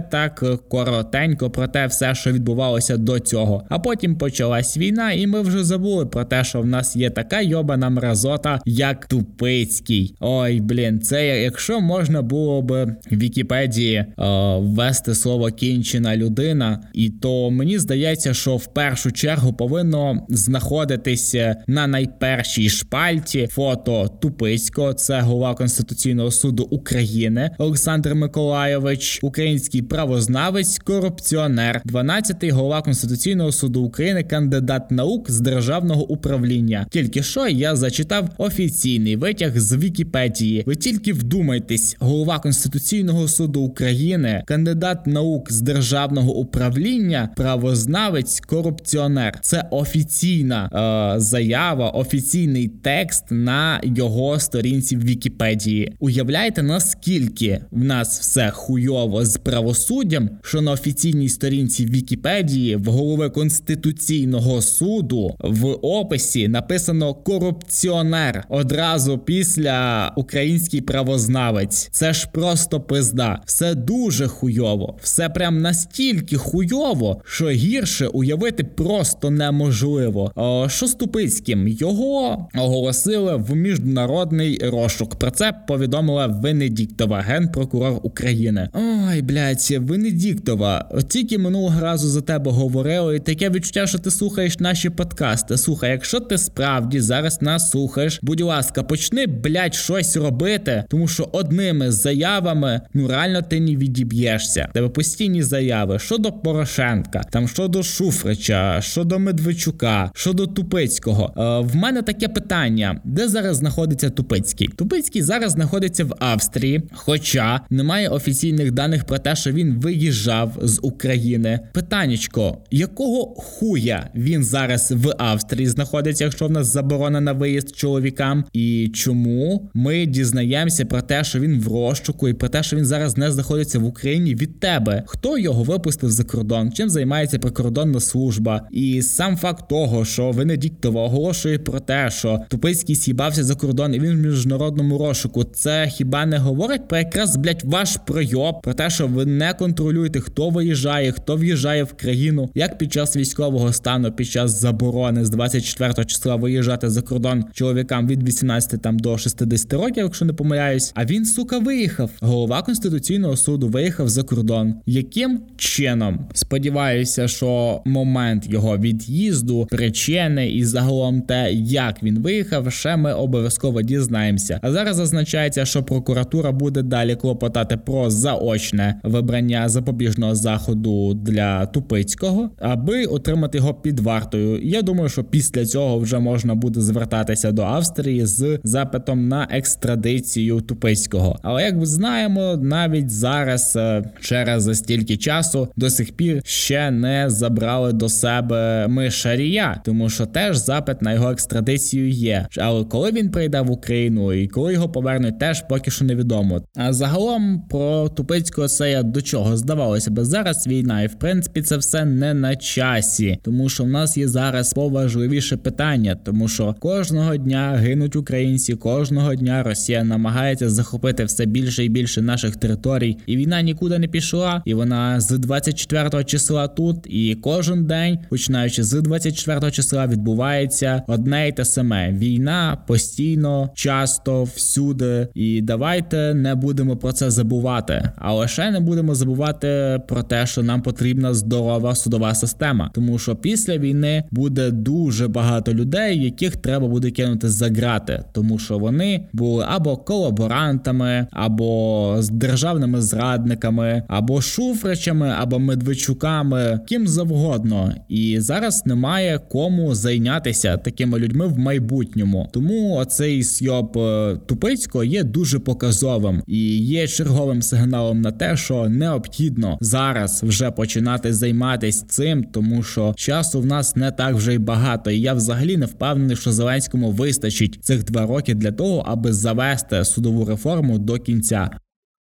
так 0.00 0.44
коротенько 0.68 1.50
про 1.50 1.68
те, 1.68 1.86
все, 1.86 2.14
що 2.14 2.32
відбувалося 2.32 2.96
до 2.96 3.20
цього. 3.20 3.64
А 3.68 3.78
потім 3.78 4.16
почалась 4.16 4.76
війна, 4.76 5.12
і 5.12 5.26
ми 5.26 5.40
вже 5.40 5.64
забули 5.64 6.06
про 6.06 6.24
те, 6.24 6.44
що 6.44 6.60
в 6.60 6.66
нас 6.66 6.96
є 6.96 7.10
така 7.10 7.40
йобана 7.40 7.90
мразота, 7.90 8.60
як 8.66 9.06
Тупицький. 9.06 10.14
Ой, 10.20 10.60
блін, 10.60 11.00
це 11.00 11.42
якщо 11.42 11.80
можна 11.80 12.22
було 12.22 12.62
б 12.62 12.84
в 12.84 13.16
Вікіпедії 13.16 13.94
е, 13.96 14.14
ввести 14.58 15.14
слово 15.14 15.50
кінчена 15.50 16.16
людина, 16.16 16.80
і 16.94 17.10
то 17.10 17.37
мені 17.50 17.78
здається, 17.78 18.34
що 18.34 18.56
в 18.56 18.66
першу 18.66 19.12
чергу 19.12 19.52
повинно 19.52 20.26
знаходитися 20.28 21.56
на 21.66 21.86
найпершій 21.86 22.68
шпальті 22.68 23.48
фото 23.50 24.08
Тупицького, 24.20 24.92
це 24.92 25.20
голова 25.20 25.54
Конституційного 25.54 26.30
суду 26.30 26.62
України 26.62 27.50
Олександр 27.58 28.14
Миколайович, 28.14 29.20
український 29.22 29.82
правознавець, 29.82 30.78
корупціонер, 30.78 31.82
12-й 31.86 32.50
голова 32.50 32.82
Конституційного 32.82 33.52
суду 33.52 33.82
України, 33.82 34.22
кандидат 34.22 34.90
наук 34.90 35.30
з 35.30 35.40
державного 35.40 36.10
управління. 36.10 36.86
Тільки 36.90 37.22
що 37.22 37.48
я 37.48 37.76
зачитав 37.76 38.28
офіційний 38.38 39.16
витяг 39.16 39.58
з 39.58 39.76
Вікіпедії. 39.76 40.62
Ви 40.66 40.76
тільки 40.76 41.12
вдумайтесь, 41.12 41.96
голова 42.00 42.38
Конституційного 42.38 43.28
суду 43.28 43.60
України, 43.60 44.42
кандидат 44.46 45.06
наук 45.06 45.52
з 45.52 45.60
державного 45.60 46.34
управління, 46.36 47.27
правознавець, 47.36 48.40
корупціонер. 48.40 49.38
Це 49.42 49.68
офіційна 49.70 50.70
е, 51.16 51.20
заява, 51.20 51.90
офіційний 51.90 52.68
текст 52.68 53.24
на 53.30 53.80
його 53.82 54.38
сторінці 54.38 54.96
в 54.96 55.04
Вікіпедії. 55.04 55.92
Уявляєте, 56.00 56.62
наскільки 56.62 57.60
в 57.70 57.84
нас 57.84 58.20
все 58.20 58.50
хуйово 58.50 59.24
з 59.24 59.36
правосуддям, 59.36 60.30
що 60.42 60.60
на 60.60 60.72
офіційній 60.72 61.28
сторінці 61.28 61.86
Вікіпедії 61.86 62.76
в 62.76 62.84
голови 62.84 63.30
Конституційного 63.30 64.62
суду 64.62 65.36
в 65.40 65.66
описі 65.82 66.48
написано 66.48 67.14
корупціонер 67.14 68.44
одразу 68.48 69.18
після 69.18 70.12
український 70.16 70.80
правознавець. 70.80 71.88
Це 71.92 72.12
ж 72.12 72.28
просто 72.32 72.80
пизда. 72.80 73.42
Все 73.46 73.74
дуже 73.74 74.28
хуйово, 74.28 74.96
все 75.02 75.28
прям 75.28 75.60
настільки 75.60 76.36
хуйово, 76.36 77.17
що 77.24 77.48
гірше 77.48 78.06
уявити 78.06 78.64
просто 78.64 79.30
неможливо. 79.30 80.32
О, 80.34 80.68
що 80.68 80.86
Ступицьким 80.86 81.68
його 81.68 82.48
оголосили 82.54 83.36
в 83.36 83.56
міжнародний 83.56 84.60
розшук. 84.62 85.14
Про 85.14 85.30
це 85.30 85.52
повідомила 85.68 86.26
Венедіктова, 86.26 87.20
генпрокурор 87.20 88.00
України. 88.02 88.68
Ой, 88.72 89.22
блядь, 89.22 89.76
Венедіктова, 89.78 90.90
тільки 91.08 91.38
минулого 91.38 91.80
разу 91.80 92.08
за 92.08 92.20
тебе 92.20 92.50
говорили, 92.50 93.16
і 93.16 93.20
таке 93.20 93.50
відчуття, 93.50 93.86
що 93.86 93.98
ти 93.98 94.10
слухаєш 94.10 94.58
наші 94.58 94.90
подкасти. 94.90 95.56
Слухай, 95.56 95.90
якщо 95.90 96.20
ти 96.20 96.38
справді 96.38 97.00
зараз 97.00 97.42
нас 97.42 97.70
слухаєш, 97.70 98.18
будь 98.22 98.40
ласка, 98.40 98.82
почни, 98.82 99.26
блядь, 99.26 99.74
щось 99.74 100.16
робити, 100.16 100.84
тому 100.88 101.08
що 101.08 101.28
одними 101.32 101.92
заявами 101.92 102.80
ну 102.94 103.08
реально 103.08 103.42
ти 103.42 103.60
не 103.60 103.76
відіб'єшся. 103.76 104.68
Тебе 104.74 104.88
постійні 104.88 105.42
заяви 105.42 105.98
щодо 105.98 106.32
Порошенка, 106.32 107.07
там 107.30 107.48
щодо 107.48 107.82
Шуфрича, 107.82 108.80
щодо 108.80 109.18
Медведчука, 109.18 110.10
щодо 110.14 110.46
Тупицького. 110.46 111.32
Е, 111.36 111.72
в 111.72 111.76
мене 111.76 112.02
таке 112.02 112.28
питання: 112.28 113.00
де 113.04 113.28
зараз 113.28 113.56
знаходиться 113.56 114.10
Тупицький? 114.10 114.68
Тупицький 114.68 115.22
зараз 115.22 115.52
знаходиться 115.52 116.04
в 116.04 116.14
Австрії, 116.18 116.82
хоча 116.92 117.60
немає 117.70 118.08
офіційних 118.08 118.72
даних 118.72 119.04
про 119.04 119.18
те, 119.18 119.36
що 119.36 119.52
він 119.52 119.78
виїжджав 119.80 120.58
з 120.62 120.78
України. 120.82 121.60
Питаннячко, 121.72 122.58
якого 122.70 123.34
хуя 123.34 124.08
він 124.14 124.44
зараз 124.44 124.92
в 124.92 125.14
Австрії 125.18 125.66
знаходиться, 125.66 126.24
якщо 126.24 126.46
в 126.46 126.50
нас 126.50 126.72
заборона 126.72 127.20
на 127.20 127.32
виїзд 127.32 127.76
чоловікам? 127.76 128.44
І 128.52 128.90
чому 128.94 129.70
ми 129.74 130.06
дізнаємося 130.06 130.84
про 130.84 131.02
те, 131.02 131.24
що 131.24 131.40
він 131.40 131.60
в 131.60 131.68
розшуку, 131.68 132.28
і 132.28 132.32
про 132.32 132.48
те, 132.48 132.62
що 132.62 132.76
він 132.76 132.84
зараз 132.84 133.16
не 133.16 133.30
знаходиться 133.30 133.78
в 133.78 133.84
Україні 133.84 134.34
від 134.34 134.60
тебе? 134.60 135.02
Хто 135.06 135.38
його 135.38 135.62
випустив 135.62 136.10
за 136.10 136.24
кордон? 136.24 136.72
Чим 136.72 136.90
займається 136.98 137.38
прикордонна 137.38 138.00
служба? 138.00 138.68
І 138.70 139.02
сам 139.02 139.36
факт 139.36 139.68
того, 139.68 140.04
що 140.04 140.30
Венедіктова 140.30 141.02
оголошує 141.02 141.58
про 141.58 141.80
те, 141.80 142.10
що 142.10 142.40
Тупицький 142.48 142.96
сібався 142.96 143.44
за 143.44 143.54
кордон 143.54 143.94
і 143.94 144.00
він 144.00 144.10
в 144.10 144.18
міжнародному 144.18 144.98
розшуку, 144.98 145.44
це 145.44 145.88
хіба 145.88 146.26
не 146.26 146.38
говорить 146.38 146.88
про 146.88 146.98
якраз 146.98 147.36
блять 147.36 147.64
ваш 147.64 147.96
пройоб, 148.06 148.62
про 148.62 148.74
те, 148.74 148.90
що 148.90 149.06
ви 149.06 149.26
не 149.26 149.54
контролюєте, 149.54 150.20
хто 150.20 150.50
виїжджає, 150.50 151.12
хто 151.12 151.36
в'їжджає 151.36 151.84
в 151.84 151.92
країну, 151.92 152.50
як 152.54 152.78
під 152.78 152.92
час 152.92 153.16
військового 153.16 153.72
стану, 153.72 154.12
під 154.12 154.26
час 154.26 154.60
заборони 154.60 155.24
з 155.24 155.30
24 155.30 156.04
числа 156.04 156.36
виїжджати 156.36 156.90
за 156.90 157.02
кордон 157.02 157.44
чоловікам 157.52 158.06
від 158.06 158.22
18 158.22 158.82
там 158.82 158.98
до 158.98 159.18
60 159.18 159.72
років, 159.72 160.04
якщо 160.04 160.24
не 160.24 160.32
помиляюсь. 160.32 160.92
А 160.94 161.04
він 161.04 161.24
сука 161.24 161.58
виїхав. 161.58 162.10
Голова 162.20 162.62
конституційного 162.62 163.36
суду 163.36 163.68
виїхав 163.68 164.08
за 164.08 164.22
кордон. 164.22 164.74
Яким 164.86 165.40
чином? 165.56 166.26
Сподіваюся, 166.34 166.77
що 167.26 167.82
момент 167.84 168.46
його 168.50 168.78
від'їзду, 168.78 169.66
причини 169.70 170.50
і 170.50 170.64
загалом 170.64 171.22
те, 171.22 171.52
як 171.52 172.02
він 172.02 172.18
виїхав, 172.18 172.72
ще 172.72 172.96
ми 172.96 173.12
обов'язково 173.12 173.82
дізнаємося. 173.82 174.60
А 174.62 174.72
зараз 174.72 174.96
зазначається, 174.96 175.64
що 175.64 175.82
прокуратура 175.82 176.52
буде 176.52 176.82
далі 176.82 177.16
клопотати 177.16 177.76
про 177.76 178.10
заочне 178.10 179.00
вибрання 179.02 179.68
запобіжного 179.68 180.34
заходу 180.34 181.14
для 181.14 181.66
Тупицького, 181.66 182.50
аби 182.58 183.04
отримати 183.04 183.58
його 183.58 183.74
під 183.74 184.00
вартою. 184.00 184.60
Я 184.62 184.82
думаю, 184.82 185.08
що 185.08 185.24
після 185.24 185.66
цього 185.66 185.98
вже 185.98 186.18
можна 186.18 186.54
буде 186.54 186.80
звертатися 186.80 187.52
до 187.52 187.62
Австрії 187.62 188.26
з 188.26 188.58
запитом 188.64 189.28
на 189.28 189.48
екстрадицію 189.50 190.60
Тупицького. 190.60 191.38
Але 191.42 191.62
як 191.62 191.76
ми 191.76 191.86
знаємо, 191.86 192.56
навіть 192.56 193.10
зараз 193.10 193.76
е, 193.76 194.04
через 194.20 194.78
стільки 194.78 195.16
часу 195.16 195.68
до 195.76 195.90
сих 195.90 196.12
пір 196.12 196.42
ще 196.68 196.90
не 196.90 197.30
забрали 197.30 197.92
до 197.92 198.08
себе 198.08 198.86
ми 198.88 199.10
Шарія, 199.10 199.80
тому 199.84 200.10
що 200.10 200.26
теж 200.26 200.56
запит 200.56 201.02
на 201.02 201.12
його 201.12 201.30
екстрадицію 201.30 202.08
є. 202.08 202.46
Але 202.58 202.84
коли 202.84 203.10
він 203.10 203.30
прийде 203.30 203.60
в 203.60 203.70
Україну 203.70 204.32
і 204.32 204.48
коли 204.48 204.72
його 204.72 204.88
повернуть, 204.88 205.38
теж 205.38 205.64
поки 205.68 205.90
що 205.90 206.04
невідомо. 206.04 206.62
А 206.76 206.92
загалом 206.92 207.62
про 207.70 208.08
Тупицького 208.08 208.68
це 208.68 208.90
я 208.90 209.02
до 209.02 209.22
чого 209.22 209.56
здавалося 209.56 210.10
би 210.10 210.24
зараз 210.24 210.66
війна, 210.66 211.02
і 211.02 211.06
в 211.06 211.14
принципі 211.14 211.62
це 211.62 211.76
все 211.76 212.04
не 212.04 212.34
на 212.34 212.56
часі, 212.56 213.38
тому 213.42 213.68
що 213.68 213.84
в 213.84 213.88
нас 213.88 214.16
є 214.16 214.28
зараз 214.28 214.72
поважливіше 214.72 215.56
питання, 215.56 216.16
тому 216.24 216.48
що 216.48 216.74
кожного 216.80 217.36
дня 217.36 217.74
гинуть 217.76 218.16
українці, 218.16 218.74
кожного 218.74 219.34
дня 219.34 219.62
Росія 219.62 220.04
намагається 220.04 220.70
захопити 220.70 221.24
все 221.24 221.46
більше 221.46 221.84
і 221.84 221.88
більше 221.88 222.22
наших 222.22 222.56
територій, 222.56 223.16
і 223.26 223.36
війна 223.36 223.62
нікуди 223.62 223.98
не 223.98 224.08
пішла, 224.08 224.62
і 224.64 224.74
вона 224.74 225.20
з 225.20 225.30
24 225.30 226.24
числа 226.24 226.57
тут. 226.66 226.96
І 227.06 227.34
кожен 227.34 227.84
день, 227.84 228.18
починаючи 228.30 228.82
з 228.82 229.02
24 229.02 229.70
числа, 229.70 230.06
відбувається 230.06 231.02
одне 231.06 231.48
й 231.48 231.52
те 231.52 231.64
саме: 231.64 232.12
війна 232.12 232.78
постійно, 232.86 233.70
часто, 233.74 234.44
всюди. 234.44 235.28
І 235.34 235.62
давайте 235.62 236.34
не 236.34 236.54
будемо 236.54 236.96
про 236.96 237.12
це 237.12 237.30
забувати. 237.30 238.10
А 238.16 238.34
лише 238.34 238.70
не 238.70 238.80
будемо 238.80 239.14
забувати 239.14 240.00
про 240.08 240.22
те, 240.22 240.46
що 240.46 240.62
нам 240.62 240.82
потрібна 240.82 241.34
здорова 241.34 241.94
судова 241.94 242.34
система, 242.34 242.90
тому 242.94 243.18
що 243.18 243.36
після 243.36 243.78
війни 243.78 244.24
буде 244.30 244.70
дуже 244.70 245.28
багато 245.28 245.74
людей, 245.74 246.24
яких 246.24 246.56
треба 246.56 246.88
буде 246.88 247.10
кинути 247.10 247.48
за 247.48 247.66
грати, 247.68 248.24
тому 248.32 248.58
що 248.58 248.78
вони 248.78 249.28
були 249.32 249.64
або 249.68 249.96
колаборантами, 249.96 251.26
або 251.32 252.16
з 252.18 252.28
державними 252.28 253.02
зрадниками, 253.02 254.02
або 254.08 254.40
шуфричами, 254.40 255.34
або 255.38 255.58
медведчуками 255.58 256.47
лікарями, 256.48 256.80
ким 256.88 257.08
завгодно, 257.08 257.94
і 258.08 258.40
зараз 258.40 258.86
немає 258.86 259.40
кому 259.48 259.94
зайнятися 259.94 260.76
такими 260.76 261.18
людьми 261.18 261.46
в 261.46 261.58
майбутньому. 261.58 262.48
Тому 262.52 262.94
оцей 262.94 263.42
сйоб 263.42 263.98
е, 263.98 264.36
Тупицького 264.46 265.04
є 265.04 265.24
дуже 265.24 265.58
показовим 265.58 266.42
і 266.46 266.78
є 266.78 267.08
черговим 267.08 267.62
сигналом 267.62 268.20
на 268.20 268.32
те, 268.32 268.56
що 268.56 268.88
необхідно 268.88 269.78
зараз 269.80 270.42
вже 270.42 270.70
починати 270.70 271.32
займатися 271.32 272.04
цим, 272.08 272.44
тому 272.44 272.82
що 272.82 273.14
часу 273.16 273.60
в 273.60 273.66
нас 273.66 273.96
не 273.96 274.10
так 274.10 274.34
вже 274.34 274.54
й 274.54 274.58
багато. 274.58 275.10
І 275.10 275.20
я 275.20 275.34
взагалі 275.34 275.76
не 275.76 275.86
впевнений, 275.86 276.36
що 276.36 276.52
Зеленському 276.52 277.10
вистачить 277.10 277.78
цих 277.84 278.04
два 278.04 278.26
роки 278.26 278.54
для 278.54 278.72
того, 278.72 279.04
аби 279.06 279.32
завести 279.32 280.04
судову 280.04 280.44
реформу 280.44 280.98
до 280.98 281.18
кінця. 281.18 281.70